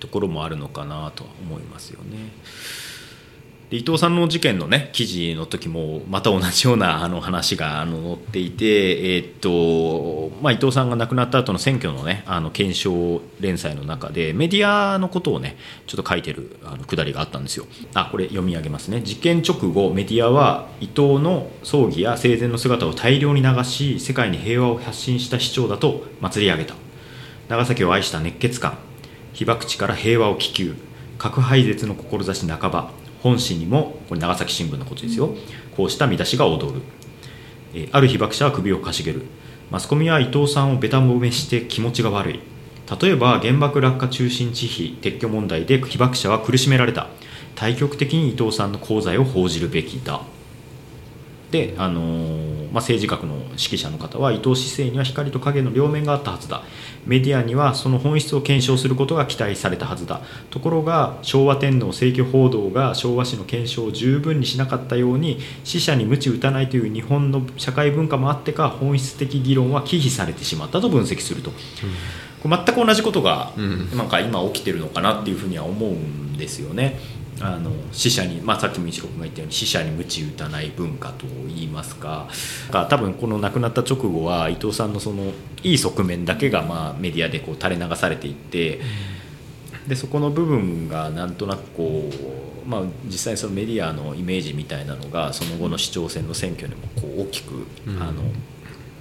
[0.00, 2.18] ところもあるのかなとは思いますよね。
[3.74, 15.56] 伊藤さんの事件のね記事の時もまた同じようなあの話があの載っていて、えー、っとまあ、伊藤さんが亡くなった後の選挙のねあの検証連載の中でメディアのことをね
[15.88, 17.66] ちょっと書いてるあのくだりがあったんですよ。
[17.94, 19.00] あこれ読み上げますね。
[19.00, 26.74] 事件直後メディアは伊藤の葬儀や生前の姿を大量に流し世界に平和を発信した市長だと祭り上げた。
[27.48, 28.78] 長崎を愛した熱血感
[29.32, 30.76] 被爆地から平和を希求。
[31.18, 33.03] 核廃絶の志半ば。
[33.24, 35.34] 本誌にもこれ長崎新聞のことですよ。
[35.74, 36.82] こうした見出しが躍る、
[37.72, 39.22] えある被爆者は首をかしげる。
[39.70, 42.40] マスコミは伊藤さんをべた褒めして気持ちが悪い。
[43.00, 47.08] 例えば原爆落下中心地費撤去問題で被爆者は苦しめられた。
[47.54, 50.20] 対極的に伊藤さんの功罪を報じるべきだ。
[51.50, 56.62] で、あのー、まあ、政治学の指揮者の方は伊藤市政には光と影の両面があったはずだ。
[57.06, 60.22] メディアにはその本質を検証することが期待されたはずだ。
[60.50, 71.52] ところが昭和天皇正規報道が昭和史の検証を十分にしなかったように死者に鞭打たないという日本の社会文化もあってか本質的議論は忌避されてしまったと分析すると、
[72.44, 73.52] うん、全く同じことが
[73.96, 76.98] なんか今起きてるのかなっていうふうには思うんですよね。
[77.40, 82.28] あの死者に、まあ、さっきも一郎君が言ったように死者に鞭打たない文化といいますか
[82.70, 85.32] 多分この亡くなった直後は伊藤さんのその
[85.62, 88.80] いい側面だけがまあメディアでこう垂れ流されていって
[89.88, 92.10] でそこの部分がなんとなくこ
[92.64, 97.66] う、まあ、実際そのメディアのイメージみたいなのがその後の市長選の選挙にもこう大きく、
[98.00, 98.22] あの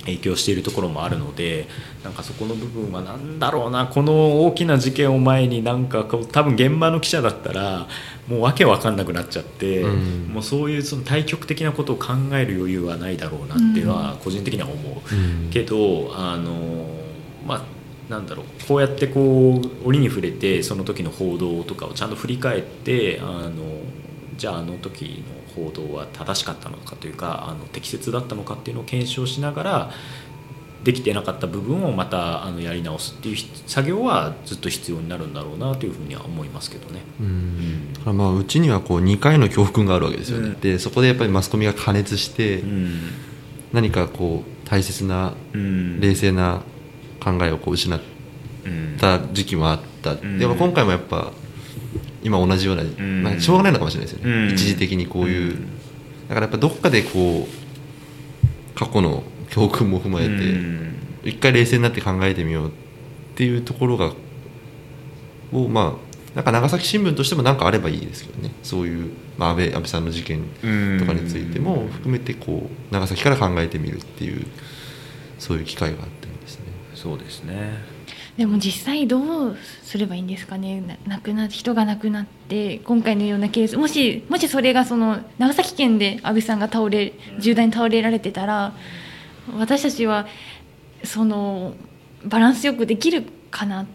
[0.06, 1.68] 影響しているところもあるので
[2.04, 7.88] なんかそこの部分は何だろうなこの大きな事件を前になんか多分現場の記者だったら
[8.28, 16.86] もう訳分かんなくなっちゃって、うん、もうそういうその対極的なことを考える余裕はないだろうなっていうのは個人的には思う、うん、けどあの
[17.46, 17.62] まあ
[18.10, 23.52] なんだろうこうやってこう折に触れてその時の報道とかをちゃんと振り返ってあの
[24.38, 29.92] じゃああの時の報道は正しかったのかというかあの適切だったのかっていうのを検証しながら
[30.84, 33.38] できてなかった部分をまたあのやり直すっていう
[33.68, 37.02] 作業はずっと必要になるんだろうなというふうには思いますけどね。
[37.22, 40.50] うん、うん、まあうちにはこう2回の教訓があるわけですよね。
[40.50, 43.00] うん、でそこでやっぱりマスコミが加熱して、うん、
[43.72, 46.02] 何かこう大切なうん。
[46.02, 46.62] 冷静な
[47.24, 48.02] 考えをこう失っ
[48.66, 48.98] うん。
[48.98, 50.38] た時期もあった、ん。
[50.38, 51.32] でも今回もやっぱ
[52.24, 53.24] 今同じような、ん。
[53.24, 54.54] まあ、しょうがないのかもしれないですよね、うん。
[54.54, 55.68] 一時的にこういう、うん。
[56.30, 60.96] だからやっぱどっかでこう過去の教訓も踏まえて、うん。
[61.24, 62.72] 一回冷静になって考えてみようっ
[63.36, 64.14] ていうところが
[65.52, 68.52] をまあなんか長崎新聞としても何かあればいいですけどね。
[68.64, 70.42] そういう、まあ、安倍安倍さんの事件
[71.00, 74.46] とかについても含めてこう長崎から考えてみるっていう
[75.38, 76.66] そういう機会があってもですね。
[76.96, 77.93] そうですね
[78.38, 80.82] でも実際どうすればいいんですかね？
[80.82, 88.74] な亡くな人が亡くなって今回のようなケースもしもしそれがその長崎県で安倍さんが倒れ重大に倒れられてたら
[89.56, 90.26] 私たちは
[91.04, 91.76] その
[92.26, 93.86] バランスよくできるかな、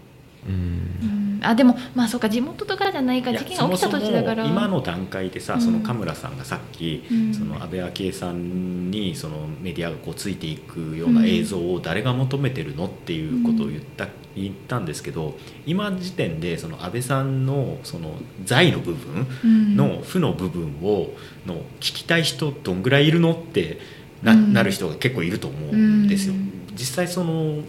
[0.47, 0.53] うん。
[0.53, 4.45] うん、あでもまあそうか地元とかじゃないか事件が起きた時だから。
[4.45, 5.61] 今の段階でさ、うん。
[5.61, 7.35] その神村さんがさっき、うん。
[7.35, 15.37] その安倍昭恵さんにそのメディアがこうついていくような映像を誰が求めてるのっていうことを言った,、言ったんですけど
[15.67, 18.15] 今時点でその安倍さんのその
[18.45, 21.11] 財の部分うんの負の部分を
[21.47, 23.79] の聞きたい人どんぐらいいるのって
[24.23, 24.53] な,、うん。
[24.53, 26.35] なる人が結構いると思うんですよ。
[26.35, 26.53] うん。
[26.75, 27.63] 実際その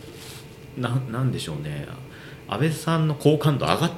[0.77, 1.87] ななんでしょうね
[2.49, 3.91] 安倍さんの好感度上がっ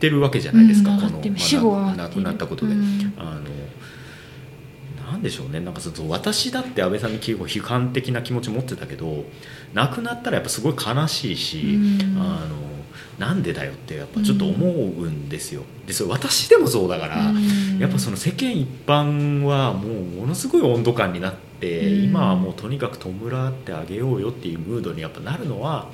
[0.00, 3.12] てるわけじゃないですか、うんこの、死後亡くなったことで、うん。
[3.18, 3.40] あの
[5.10, 5.60] なんでしょうね。
[5.60, 9.24] なんかその私だって安倍さんに結構批判的な気持ち持ってたけど
[9.72, 12.20] 亡くなったらやっぱすごい悲しいし、うん。
[12.20, 12.64] あの
[13.18, 15.62] なんでだよってやっぱちょっと思うんですよ。
[15.86, 17.78] でそれ私でもそうだから、うん。
[17.78, 22.04] やっぱその世間一般はもうものすごい温度感になって、うん。
[22.06, 25.90] 今はもうとにかく弔ってあげようよっていうムードにやっぱなるのは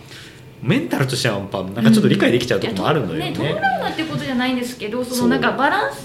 [0.63, 3.31] メンタルとしてはやっぱなんかちょっと理解できちゃうところもあるのよね。
[3.31, 6.05] いや弔うなってことじゃないんですけどそのなんかバランス？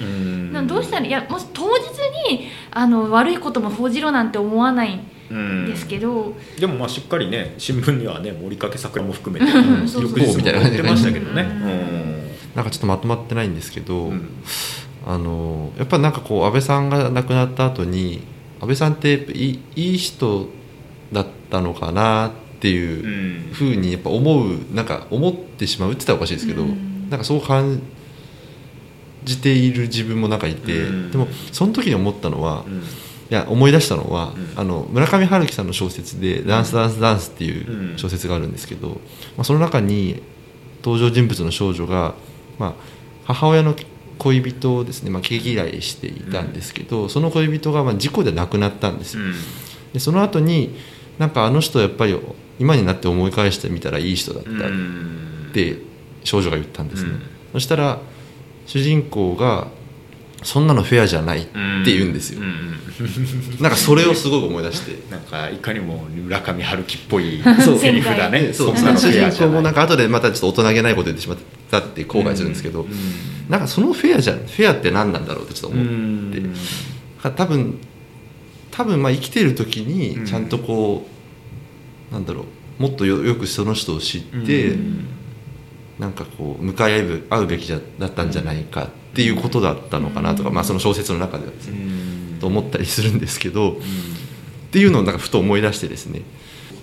[0.00, 0.52] うん。
[0.52, 1.84] などうしたらいやもし当日
[2.30, 5.00] にあの悪いことも報じろなんて思わないん
[5.30, 9.52] うんですけど、でもまあしっかりね新聞にはね森かけ桜も含めて
[10.00, 11.42] 翌日も載ってましたけどね。
[11.42, 12.30] うん。
[12.54, 14.10] なんかちょっとまとまってないんですけど、うん。
[14.10, 14.30] うん
[15.08, 18.24] あのやっぱなんかこう安倍さんが亡くなった後に
[18.60, 20.48] 安倍さんっていいい人
[21.12, 27.08] だったのかなっていうふうにやっぱ思うなんか思ってしまうって言ったらおかしいですけど、うん。
[27.10, 27.80] なんかそう感
[29.24, 31.10] じている自分もなんかいて、うん。
[31.10, 32.82] でもその時に思ったのは、いうん。
[33.28, 34.60] や思い出したのは、うん。
[34.60, 37.98] あの村上春樹さんの小説で「ダンスダンスダンス」っていううん。
[37.98, 38.94] 小説があるんですけど、ま
[39.38, 40.22] あ、その中に
[40.82, 42.14] 登場人物の少女が、
[42.58, 42.74] まあ、
[43.24, 43.74] 母親の
[44.18, 49.22] 恋人をですね、まあ、毛嫌いしていたんですけど、その恋人がまあ事故で亡くなったんですよ、
[49.92, 50.74] でその後に
[51.18, 52.18] なんかあの人やっぱり
[52.58, 55.50] 今になって思い返してみたらいい人だったっうん。
[55.52, 55.78] て
[56.24, 57.20] 少女が言ったんですね、うん。
[57.54, 57.98] そしたら
[58.66, 59.68] 主人公が
[60.42, 61.50] 「そんなのフェアじゃない」って
[61.86, 62.76] 言うんですよ、うん
[63.60, 64.96] なんかそれをすごく思い出して。
[65.10, 67.42] なんかいかにも村上春樹っぽい
[67.78, 68.52] セリフだね。
[68.52, 68.76] そう。
[68.76, 71.38] そんなの主人公もなんか後でまたちょっと大人げないこと言ってしまっ
[71.70, 72.90] たって後悔するんですけど、うん。
[73.50, 76.54] なんかそのフェアじゃんフェアって何なんだろうってちょっとう思って、ん。
[77.36, 77.78] 多分
[78.70, 79.88] 多分まあ生きてる時うん。
[80.22, 81.15] にちゃんとこう、
[82.10, 82.44] なんだろ
[82.78, 82.82] う。
[82.82, 85.06] もっとよよくその人を知って、うん。
[85.98, 87.00] なんかこう向かい
[87.30, 92.38] 合うべきじゃだったんじゃないかっていうことだったのかなとか、まあ、その小説の中ではですね、うん。
[92.38, 93.78] と思ったりするんですけど、うん。
[93.78, 93.80] っ
[94.70, 96.22] ていうのをなんかふと思い出してですね。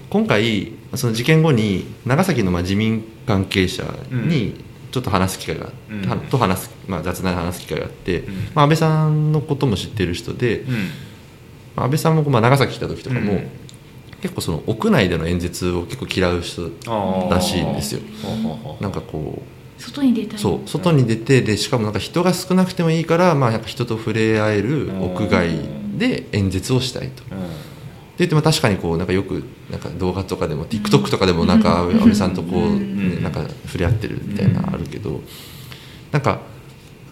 [0.10, 6.10] 今回その事件後に長崎のまあ自民関係者にちょっと話す機会が、うん。
[6.10, 8.34] はと話す、まあ、雑談で話す機会があって、うん。
[8.56, 10.74] まあ、安倍さんのことも知ってる人で、うん。
[11.76, 13.50] まあ安倍さんもまあ長崎来た時とかも、うん
[14.24, 16.72] 結構その屋内での演説を結構嫌う人
[17.30, 18.00] らしいんですよ。
[18.80, 19.44] なんかこ
[19.78, 20.36] 外に出たい。
[20.38, 25.50] うそう外に出てでしかもなんか人が少なくてもいいから、まあ、なんか人と触れ合える屋外
[25.98, 27.24] で演説をしたいと。
[27.36, 27.38] うん。
[27.38, 27.42] っ
[28.16, 35.20] て言っても確かにこうなんかよくなんか動画とかでも TikTok とかでもなんか安倍さんとこう、ね、なんか触れ合ってるみたいなのあるけど
[36.14, 36.40] なんか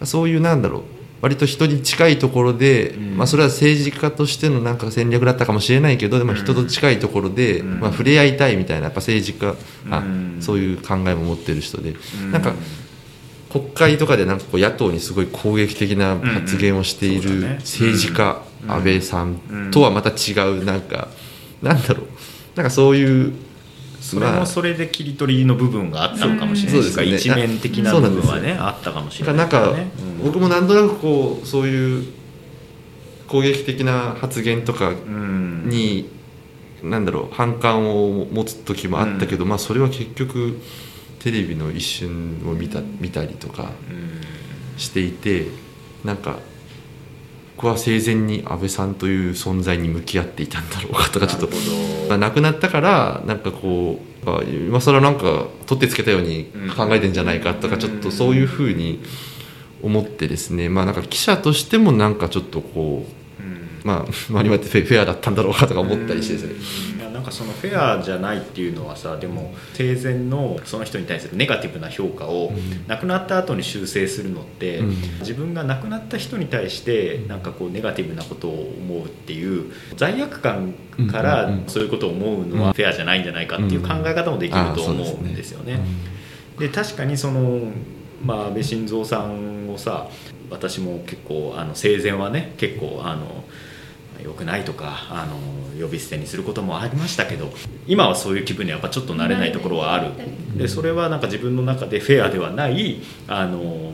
[0.04, 0.82] そういうなんだろう
[1.22, 3.16] 割と人に近いところで、うん。
[3.16, 7.80] まあ、それは政治家としてのなんか戦略だったかもしれないけどでも人と近いところで、うん。
[7.80, 9.54] まあ、触れ合いたいみたいなやっぱ政治家、
[9.88, 10.38] あうん。
[10.40, 11.94] そういう考えも持ってる人で、
[12.24, 12.32] うん。
[12.32, 12.52] なんか
[13.50, 18.72] 国会とかでなんかこう野党にすごい攻撃的な発言をしている政治家、うん。
[18.72, 19.70] 安倍さん。
[19.70, 21.06] とはまた違うなんか
[21.62, 22.06] なんだろう。
[22.56, 23.32] なんかそういう
[24.16, 27.08] それもそれで切り取りの部分があったのかもしれないですか、うん。
[27.08, 27.34] そうですね。
[27.34, 29.36] 一面的な部分はねあったかもしれない。
[29.36, 29.90] なんかね。
[30.22, 32.12] 僕もなんとなくこうそういう
[33.28, 35.68] 攻撃的な発言とかうん。
[35.68, 36.08] に、
[36.82, 40.58] なんだろう反感を持つ時もあったけど、まあそれは結局
[41.20, 44.20] テレビの一瞬を見た見たりとかうん。
[44.78, 45.46] していて
[46.04, 46.38] なんか
[47.62, 56.46] 僕は生前に安倍さんという存在に向き合っていたんだろうかとかちょっと亡くなったからなんかこうあ今更なんか取ってつけたように
[56.76, 57.80] 考えてんじゃないかとかうん。
[57.80, 59.00] ちょっとそういうふうに
[59.80, 60.68] 思ってですね。
[60.68, 63.06] まあなんか記者としてもなんかちょっとこ
[63.40, 63.68] ううん。
[63.84, 72.86] まあ 周りまでフェフェアだったんだろうかとか思ったりしてですねなんかそのフェアじゃないっていうのはさでも生前のその人に対するネガティブな評価をうん。
[72.88, 74.88] 亡くなった後に修正するのって、うん。
[75.20, 80.74] 自分が亡くなった人に対してなんかこうネガティブなことを思うっていう罪悪感
[81.10, 85.78] からそういうことを思うのはフェアじゃないんじゃないかっていう考え方もできると思うんですよね。
[86.58, 87.70] で確かにその、
[88.24, 90.08] まあ、安倍晋三さんをさ
[90.50, 93.44] 私も結構あの生前はね結構あの
[94.22, 95.36] 良くないとかあの
[95.80, 97.52] 呼び捨てにすることもありましたけど
[97.86, 100.12] 今はそういう気分にやっぱちょっと慣れないところはある。
[100.56, 103.92] でそれはなんか自分の中でフェアではないあの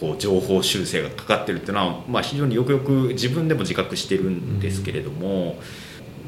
[0.00, 5.56] こう情報修正がかかってるっていうのは、まあ、非常によくよく自分でも自覚してるんですけれども、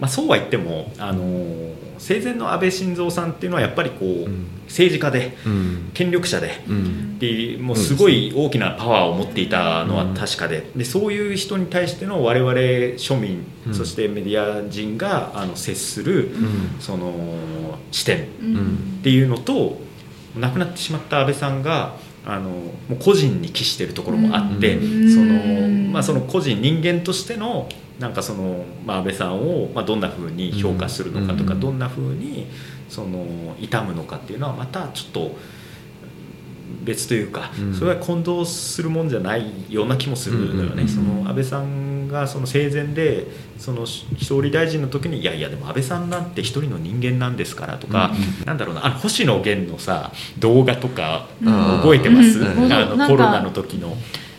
[0.00, 4.46] まあ、そうは言ってもあの生前の安倍晋三さんっていうのはやっぱりこう、ん。
[4.64, 5.90] 政治家でうん。
[5.94, 6.64] 権力者で。
[6.66, 7.18] うん。
[7.18, 13.74] でもうすごい大きなパワーを持っていたのは確かででそういう人に対しての我々庶民、うん。
[13.74, 16.76] そしてメディア人があの接する、うん。
[16.80, 17.14] その
[17.92, 18.98] 視点うん。
[19.00, 19.78] っていうのと
[20.36, 21.94] 亡くなってしまった安倍さんが
[22.26, 25.12] あのもう個人に帰してるところもあって、うん。
[25.12, 27.68] そのまあ、その個人人間としての
[27.98, 31.60] なんかその、まあ、安倍さんを、まあ、どんなふうに評価するのかとか、うん。
[31.60, 32.46] どんなふうに
[32.88, 35.36] その悼むのかっていうのはまたちょっと
[36.82, 37.74] 別というか、うん。
[37.74, 40.88] それは混同するもんじゃないような気もするのよね、うん。
[40.88, 43.26] その安倍さんがその生前で
[43.58, 51.52] その総理大臣の時にいやいやでも安倍さんなんて一人の人間なんですからとか、うんなんだろうなあの星野源のさ動画とかうん。
[51.84, 53.96] 覚えてます、うんあのコロナの時の。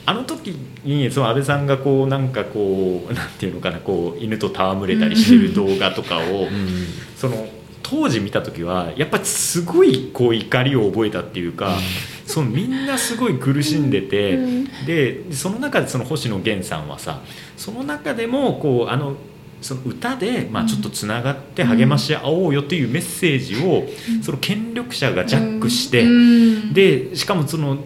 [0.08, 0.50] あの時
[0.84, 6.50] にその安倍さんがこうなんかこうなんていうのかなこう犬と戯れたりしてる動画とかを、うん。
[7.16, 7.48] その
[7.88, 11.78] 当時見た時はやっぱりすごいこう怒りを覚えたっていうか、
[12.26, 14.86] そのみんなすごい苦しんでて、うん。
[14.88, 17.22] でその中でその星野源さんはさ
[17.56, 19.16] その中でもこうあの
[19.62, 23.88] その歌で、まあ、ちょっとつながって励まし合おうよというメッセージを、
[24.22, 26.74] その権力者がジャックして、うん。
[26.74, 27.78] でしかもその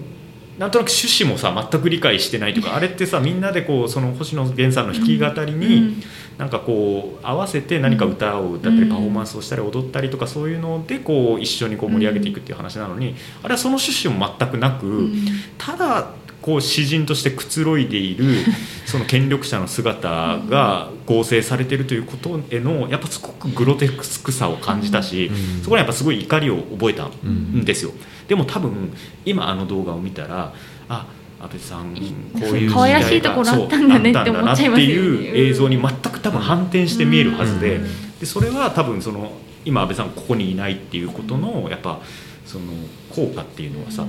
[0.60, 6.04] なんとなく趣旨もさ全く理解してないというか あれってさみんなでこうその星野源さんの弾き語りに、うん。
[6.38, 8.90] なんかこう合わせて何か歌を歌ったりうん。
[8.90, 15.28] パフォーマンスをしたり踊ったりとかそういうのでこう一緒にこう盛り上げていくっていう話なのにあれはその趣旨も全くなく、ん。
[15.58, 18.26] ただこう詩人としてくつろいでいる
[18.86, 25.64] その権力者の姿が合成されているということへのやっぱすごくグロテスクさを感じたし、うん。
[25.64, 27.66] そこにやっぱすごい怒りを覚えたうんん。
[27.66, 27.92] ですよ。
[28.30, 28.94] でも多分
[29.26, 30.54] 今あの動画を見たら
[30.88, 31.08] あ
[31.42, 32.00] 安倍さんこ
[32.42, 34.74] ういう時代がいところあったんだねって思っちゃいますよね。
[34.74, 38.20] あっていう映像に全く多分反転して見えるはずで,、うん。
[38.20, 39.32] でそれは多分その
[39.66, 42.00] 今安倍さんここにいないっていうことのやっぱ
[42.46, 42.66] その
[43.10, 44.06] 効果っていうのはさ、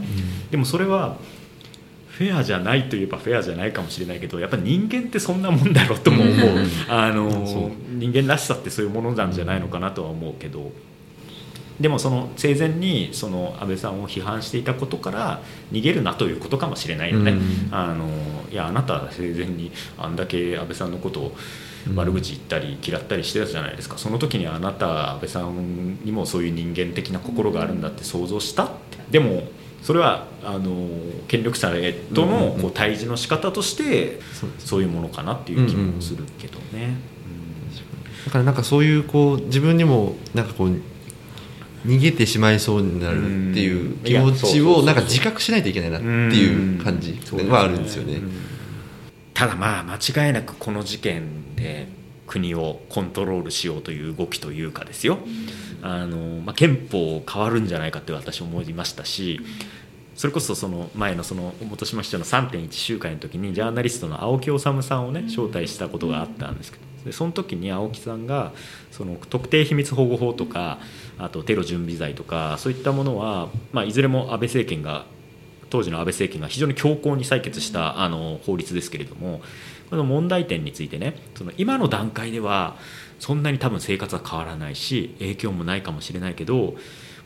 [0.51, 1.17] でもそれは
[2.09, 6.69] フェアじゃないといえばフェアじゃないかもしれないけどやっぱ人間ってそんなもんだろうとも思う、うん。
[6.89, 7.31] あの
[7.89, 10.73] 人間らしさってそういうものなんじゃないのかなとは思うけど。
[11.81, 15.41] でもその生前にその安倍さんを批判していたことから
[15.73, 17.33] 逃げるなということかもしれないよね。
[17.33, 17.69] うん。
[17.71, 18.07] あの
[18.51, 21.37] いやあなたは生前にあんだけ安倍さんのことを
[21.95, 23.97] 悪口言ったり嫌ったりしてたじゃないですか。
[23.97, 28.99] その時にあなた安倍さんにもそういう人間的な心があるんだって想像したって。
[29.11, 29.45] でも
[29.83, 30.87] それはあの
[31.27, 34.21] 権力者へとのこう対峙の仕方として
[34.59, 36.97] そういうものかなっていう気もするけどね。
[38.27, 40.79] だからなんかそういうこう自分にもなんかこう
[41.87, 47.19] 逃げてしまいそうになるっていう気持ちをなんか自覚しないといけないなっていう感じ
[47.49, 48.21] はあるんですよね。
[49.35, 51.89] ただまあ間違いなくこの事件で
[52.27, 55.19] 国をコントロールしようという動きというかですよ、
[55.83, 59.41] あのまあ、憲法変わるんじゃないかって私思いましたし
[60.15, 68.53] それこそその前のその本島市長の3.1集会の時にジャーナリストの青木治さんをね招待したことがあったんですけどでその時に青木さんが
[68.91, 70.79] その特定秘密保護法とか
[71.19, 75.07] あとテロ準備罪とかそういったものは、まあ、いずれも安倍政権が
[75.71, 79.41] 当時の安倍政権が非常に強硬に採決したあの法律ですけれども
[79.89, 82.77] この問題点についてねその今の段階では
[83.19, 86.75] そんなに多分生活は変わらないし影響もないかもしれないけど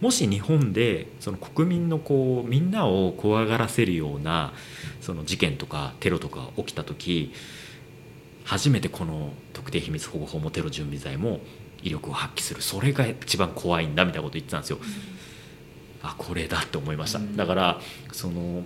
[0.00, 4.52] もし日本でその国民のこうみんなを怖がらせるような
[5.00, 7.32] その事件とかテロとかが起きた時
[8.44, 11.40] 初めてこの特定秘密保護法もテロ準備罪も
[11.82, 12.62] 威力を発揮する。
[12.62, 14.78] それが一番怖いんだみたいなこと言ってたんですよ。
[16.02, 17.20] あこれだって思いました。
[17.36, 17.80] だから
[18.12, 18.62] その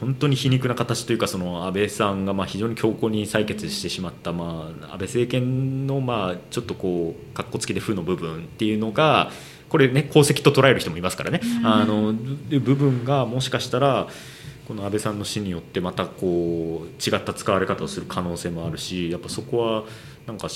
[0.00, 9.30] 本当に皮肉な形というかその安倍さんがまあ非常に強硬に採決してしまったまあ安倍政権のまあちょっとこうかっこつきで負の部分っていうのが
[9.68, 14.06] これね功績と捉える人もいますからね、あの部分がもしかしたら
[14.66, 19.84] この安倍さんの死によってまたこう違った使われ方をする可能性もあるしやっぱそこは
[20.26, 20.48] なんか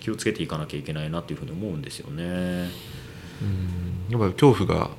[0.00, 2.70] 気をつけていかなきゃいけないなというふうに思うんですよね。
[4.08, 4.90] やっぱ恐怖が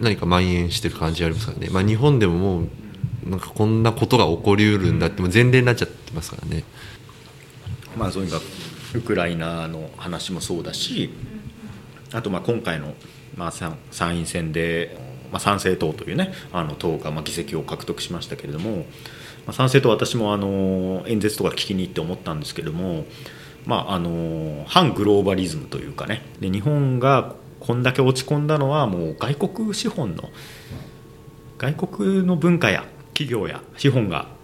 [0.00, 2.68] 何か蔓延してる感じありますからね、まあ、日本でももう
[3.30, 6.64] なんかこんなことが起こりうるんだってもう前例になっちゃってますからね。
[7.96, 8.40] まあ、そういうか
[8.94, 11.10] ウクライナの話もそうだし
[12.12, 12.94] あとまあ今回の
[13.36, 14.96] まあ参院選で、
[15.30, 18.84] まあ、参政党というねあの党がまあ議席を獲得しましたけれども、ま
[19.48, 23.04] あ、参政党私もあの演説とか聞きに行って思ったんですけれども、
[23.64, 30.30] まあ、あの反グローバリズムというかねで日本がこんだけ落ち込んだのはもう外国資本の
[31.58, 34.35] 外国の文化や企業や資本が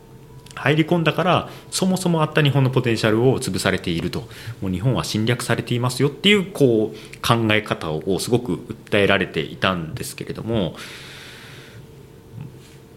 [0.54, 4.28] 入り込んだからそもそもあった日本のポテンシャルを潰されていると。
[4.60, 8.56] もう日本は侵略されていますよっていうこう考え方をすごく
[8.90, 10.76] 訴えられていたんですけれども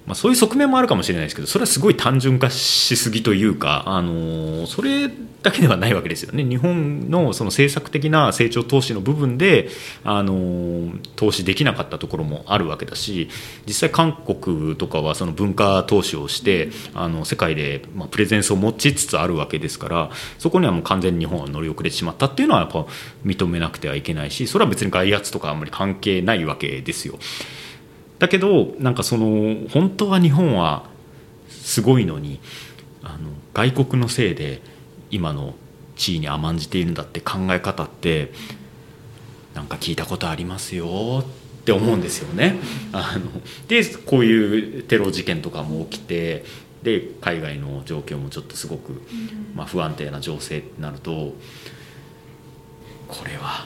[0.06, 5.10] まあ、そういう側面もあるかもしれないですけどそれはすごい単純化しすぎというか、あのそれ
[5.42, 9.70] だけではないわけですよね日本のその政策的な成長投資の部分で、
[10.04, 13.30] あの投資できなかったところもあるわけだし
[13.68, 22.86] 実際韓国とかはその文化投資をしてあの世界でまあプレゼンスを持ちつつあるわけですからそこにはもう完全に日本は乗り遅れてしまったっていうのはやっぱ
[23.26, 27.20] 認めなくてはいけないしそれは別に外圧とかあんまり関係ないわけですよ。
[28.20, 30.90] だけどなんかその本当は日本は
[31.50, 32.40] すごいのに
[33.04, 34.62] あの外国のせいで
[35.12, 35.56] 今の
[35.96, 38.32] 地位に甘んじているんだって考え方って
[39.54, 42.58] なんか聞いたことありますよって思うんですよね。
[42.92, 43.32] あの
[43.68, 46.46] でこういうテロ事件とかも起きて
[46.84, 49.02] で海外の状況もちょっとすごく、
[49.56, 51.34] まあ、不安定な情勢になると
[53.08, 53.66] これは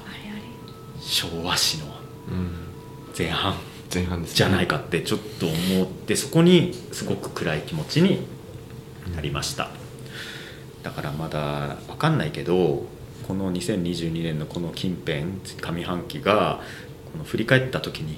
[1.02, 1.86] 昭和史の
[3.18, 3.56] 前半。
[3.94, 8.26] 前半です、ね、じゃないかってちょっと思ってそこにすごく暗い気持ちに
[9.16, 9.70] なりました、
[10.84, 12.86] だからまだ分かんないけど
[13.28, 15.26] この2022年のこの近辺
[15.58, 16.62] 上半期が
[17.12, 18.18] この振り返った時に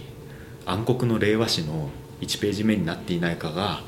[0.66, 1.90] 暗黒の令和史の
[2.22, 3.82] 1ページ目になっていないかが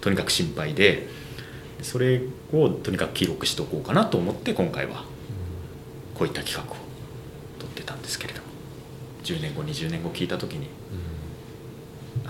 [0.00, 1.08] とにかく心配で
[1.82, 2.20] それ
[2.52, 5.04] をとにかく記録しておこうかなと思って今回は
[6.14, 6.76] こういった企画を
[7.58, 8.50] 取ってたんですけれども。
[9.22, 11.09] 10年後20年後聞いた時にあ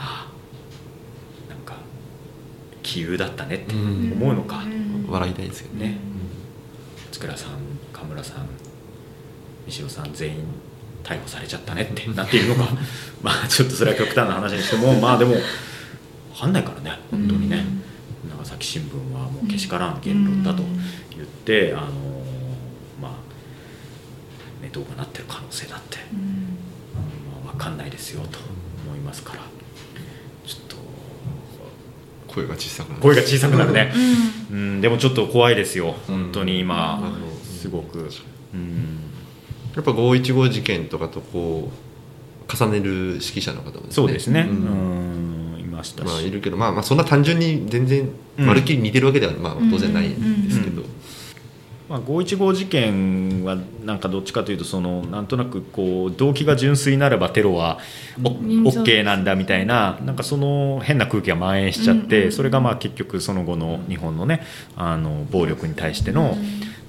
[0.02, 0.26] あ
[1.48, 1.74] なんか
[2.82, 4.64] 杞憂だったねって思うのか、
[5.08, 5.98] 笑いたいですけどね、
[7.12, 7.52] 塚倉さん
[7.92, 8.48] 河村さん
[9.66, 10.44] 西尾さん全員
[11.04, 12.70] 逮捕されちゃったねってなっているのか。
[13.22, 15.42] まあちょっとそれは極端な話にしてもまあでも分
[16.40, 16.98] かんないからね。
[17.10, 17.64] 本当にね、
[18.38, 20.62] 長崎新聞はもうけしからん言論だと
[21.14, 21.86] 言って、あの
[23.00, 23.12] まあ
[24.62, 28.38] ネトがなってる可能性だって、まあ、分かんないですよと
[28.86, 29.49] 思いますから。
[32.32, 33.00] 声が小さくなる。
[33.02, 33.92] 声が小さくなるね、
[34.50, 35.94] うん、うん、でもちょっと怖いですよ。
[36.06, 37.12] 本当に今、
[37.42, 38.08] すごく、
[38.54, 39.00] うん、
[39.74, 45.56] やっぱ515事件とかとこう重ねる指揮者の方も、ね、そうですね、うん。
[45.58, 50.82] いましたまあいるけど、まあ、まあそんな単純に全然まるっきり似てるわけでは、まあ、当然ないんですけど、
[51.90, 57.80] まあ、515事件はなんかどっちかというとそのなんとなくこう動機が純粋ならばテロは
[58.22, 66.36] オッケーなんだみたいななんかその変な空気が蔓延しちゃってそれがまあ結局その後の日本のねあの暴力に対しての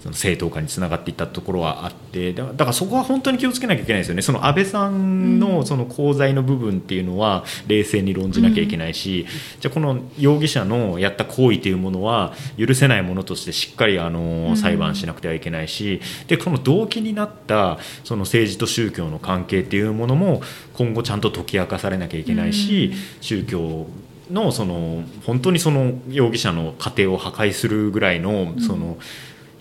[0.01, 4.23] その正当化につながっていったところはあってだからそこは本当に気をつけなきゃいけないですよね。
[4.23, 9.27] その安倍さんのその功罪の部分っていうのは冷静に論じなきゃいけないし、
[9.59, 20.41] じゃあこの容疑者のやった行為というものは許せないものとしてしっかりあの裁判しなくてはいけないしでこの動機になったその政治と宗教の関係っていうものも
[20.73, 23.87] 今後ちゃんと解き明かされなきゃいけないし、宗教
[24.31, 28.97] のその本当にその容疑者の家庭を破壊するぐらいのその、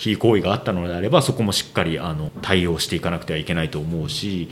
[0.01, 4.49] 非行為があったのであればそこもしっかりあの対応していかなくてはいけないと思うし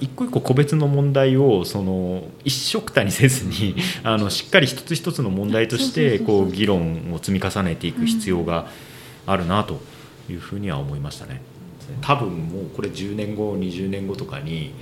[0.00, 8.68] 一個一個個別の問題をその一緒くたにせずに あのしっかり一つ一つの問題としてこう議論を積み重ねていく必要が
[9.26, 9.82] あるなと
[10.30, 11.42] いうふうには思いましたね。
[12.00, 14.72] 多分もうこれ10年後20年後とかに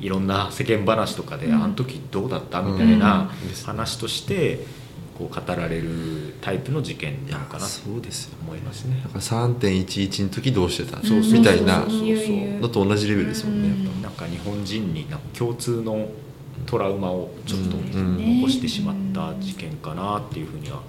[0.00, 2.62] いろんな世間話とかで、あの時どうだった？
[2.62, 3.30] みたいな
[3.64, 4.60] 話として、
[5.16, 7.98] こう語られるタイプの事件なのかなと思
[8.54, 9.00] いますね。
[9.02, 10.98] だから3.11の時どうしてた？
[10.98, 11.86] みたいな。
[11.86, 16.08] のと同じレベルですもんね、なんか日本人になんか共通の
[16.66, 18.40] トラウマをちょっとうん。
[18.40, 20.82] 残してしまった事件かなっていうふうには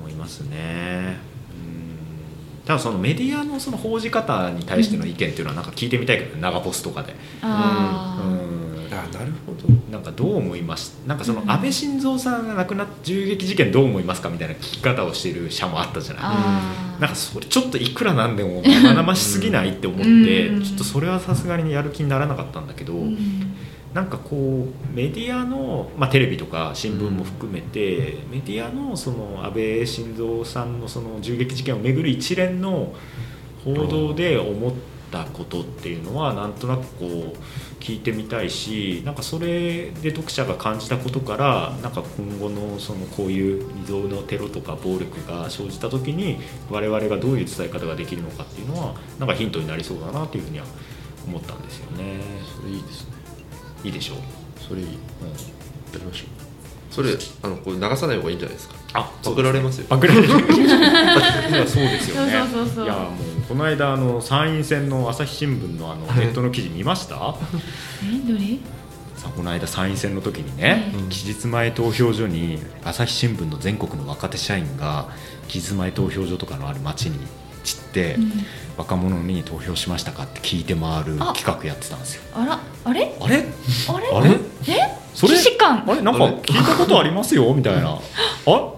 [0.00, 1.18] 思いますね。
[1.52, 2.64] うん。
[2.64, 6.40] ただそのメディアのその報じ方に対しての意見っていうのはなんか聞いてみたいけどね。
[6.40, 7.14] 長ポスとかで。
[7.42, 8.54] あー。
[8.54, 8.59] うん
[8.92, 9.68] あなるほど。
[9.90, 10.98] なんかどう思います？
[11.06, 11.50] なんかそのうん。
[11.50, 16.20] 安倍晋三さんが亡くなっ銃撃事件どう思いますかみたいな聞き方をしている社もあったじゃな
[16.98, 17.00] い？
[17.00, 20.62] なんかそれちょっといくらなんでも生々しすぎないって思ってうん。
[20.64, 23.54] ちょっとそれはさすがにやる気にならなかったんだけどうん。
[23.94, 32.94] なんかこうメディアの、まあ、テレビとか新聞も含めてメディアのその安倍晋三さんのその銃撃事件をめぐる一連の
[33.64, 34.72] 報道で思っ
[35.10, 37.36] たことっていうのはなんとなくこう
[37.80, 46.38] 聞いてみたいしなんかそれで読者が感じたことからなんか今後のそのこういう未曾有のテロとか暴力が生じた時に
[46.70, 50.66] 我々がどういう伝え方ができるのかっていうのはなんかヒントになりそうだなというふうには
[51.26, 52.20] 思ったんですよね。
[52.56, 53.12] それいいですね。
[53.84, 54.18] いいでしょう、
[54.60, 54.86] それいい。
[54.86, 54.92] や
[55.92, 56.00] うん。
[56.00, 56.28] りましょう。
[56.94, 57.10] それ
[57.42, 58.74] あのこれ流さない方がいいんじゃないですか？
[58.94, 59.86] あパクられますよ。
[59.88, 62.32] パクられる いやそうですよね。
[62.52, 62.84] そうそうそうそう。
[62.84, 63.12] いやもう
[63.50, 67.34] この間あの参院選の朝日新聞のあのネットの記事見ました？
[68.04, 68.58] えどれ？
[69.16, 71.08] さあこの間参院選の時にね、うん。
[71.08, 75.08] 期日前投票所に朝日新聞の全国の若手社員が
[75.48, 77.18] 期日前投票所とかのある町に
[77.64, 78.30] 散って、うん。
[78.76, 81.32] 若者に投票しましたかって聞いて回るあ。
[81.34, 82.22] 企画やってたんですよ。
[82.32, 83.16] あらあれ？
[83.20, 83.34] あれ？
[83.88, 84.08] あれ？
[84.12, 84.30] あれ？
[84.30, 84.96] え？
[85.12, 85.34] それ？
[85.36, 86.02] あれ？
[86.02, 87.98] なんか聞いたことありますよみたいな。
[88.46, 88.74] あ？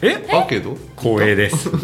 [0.00, 0.14] え？
[0.30, 1.70] だけど光栄です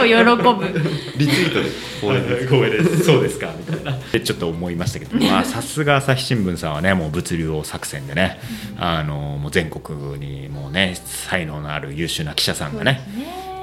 [0.00, 0.78] 最後喜ぶ。
[1.18, 1.70] リツイートで
[2.00, 3.04] これ光栄です。
[3.04, 3.98] そうですかみたいな。
[4.12, 8.40] でちょっと思いましたけどまあさすが朝日新聞さんはねもう物流作戦でね
[8.78, 13.00] あのもう全国にもうね才能のある優秀な記者さんがね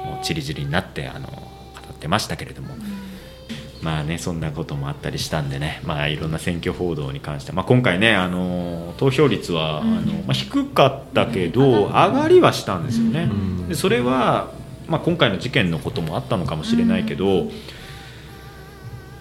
[0.04, 1.34] もうちりぢりになってあの語
[1.92, 2.76] ってましたけれども、
[3.82, 9.98] まあねそんなこともあったりしたんでねまあいろんな選挙報道に関して、まあ、今回ねあの投票率は、うん。
[9.98, 13.24] あのまあ、低かったけど上がりはしたんですよね。
[13.24, 13.68] ん。
[13.68, 14.52] でそれは、
[14.88, 17.50] まあ、今回の事件のこともあったのかもしれないけど、ま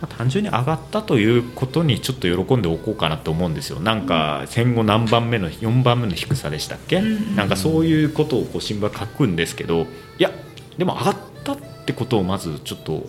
[0.03, 3.80] あ単純に上がったということにちょっと喜んでおこうかなと思うんですよ。
[3.80, 7.35] なんか戦後何番目の4番目の低さでしたっけ、うん。
[7.35, 9.88] なんかそういうことをこう新聞は書くんですけど
[10.19, 10.31] いや
[10.77, 13.07] でも上がったってことをまずちょっと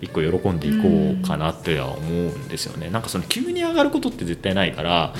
[0.00, 5.14] 一個喜んでいこうかなっては思うんですよね、なんかその急に上がることって絶対ないから、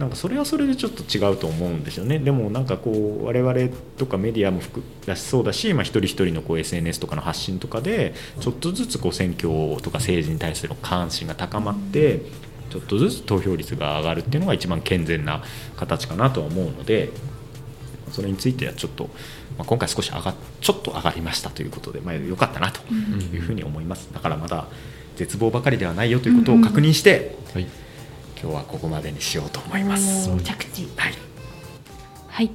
[0.00, 2.18] なんかそれはそれでちょっと違うと思うんですよね。
[2.18, 3.54] でもなんかこう我々
[3.98, 9.50] とかメディアも含だしそうだし、まあ、一人一人のこう SNS とかの発信とかでちょっとずつこう選挙
[9.82, 12.22] とか政治に対する関心が高まって
[12.70, 15.42] ちょっとずつ投票率が上がるっていうのが一番健全な
[15.76, 17.10] 形かなとは思うので
[18.10, 19.04] それについてはちょっと、
[19.58, 24.08] まあ、今回少し上がちょっと上がりましたということで、まあ、よかったなというふうに思います。
[24.14, 24.66] だからまだ
[25.16, 27.66] 絶望ばかりではないよということを確認して、はい。
[28.42, 30.30] 今日はここまでにしようと思います。
[30.42, 30.88] 着地。
[30.96, 31.12] はい。
[32.28, 32.50] はい、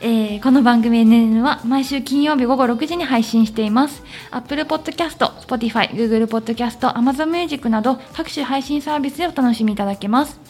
[0.00, 4.02] えーこの番組 NN は毎週金曜日午後6時に配信しています。
[4.32, 10.40] Apple Podcast、Spotify、Google Podcast、Amazon Music など各種配信サービスでお楽しみいただけます。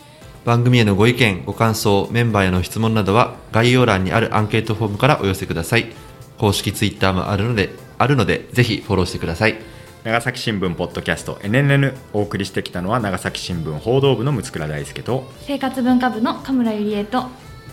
[0.44, 5.92] 番組へのご意見ご感想メンバーへの質問などは概要欄にあるアンケートフォームからお寄せください。
[6.42, 9.58] 公式ツイッターもあるのであるのでぜひフォローしてください
[10.04, 17.26] 長崎新聞ポッドキャスト NNN お送りしてきたのは長崎新聞報道部の六倉大輔と生活文化部の神村ゆりえと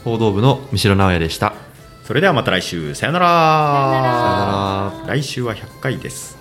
[0.04, 1.54] 報道部の三代直也でした。
[2.04, 3.26] それではまた来週さよなら。
[3.28, 4.14] さよなら。
[4.14, 5.16] さよなら。
[5.16, 6.39] 来週は100回です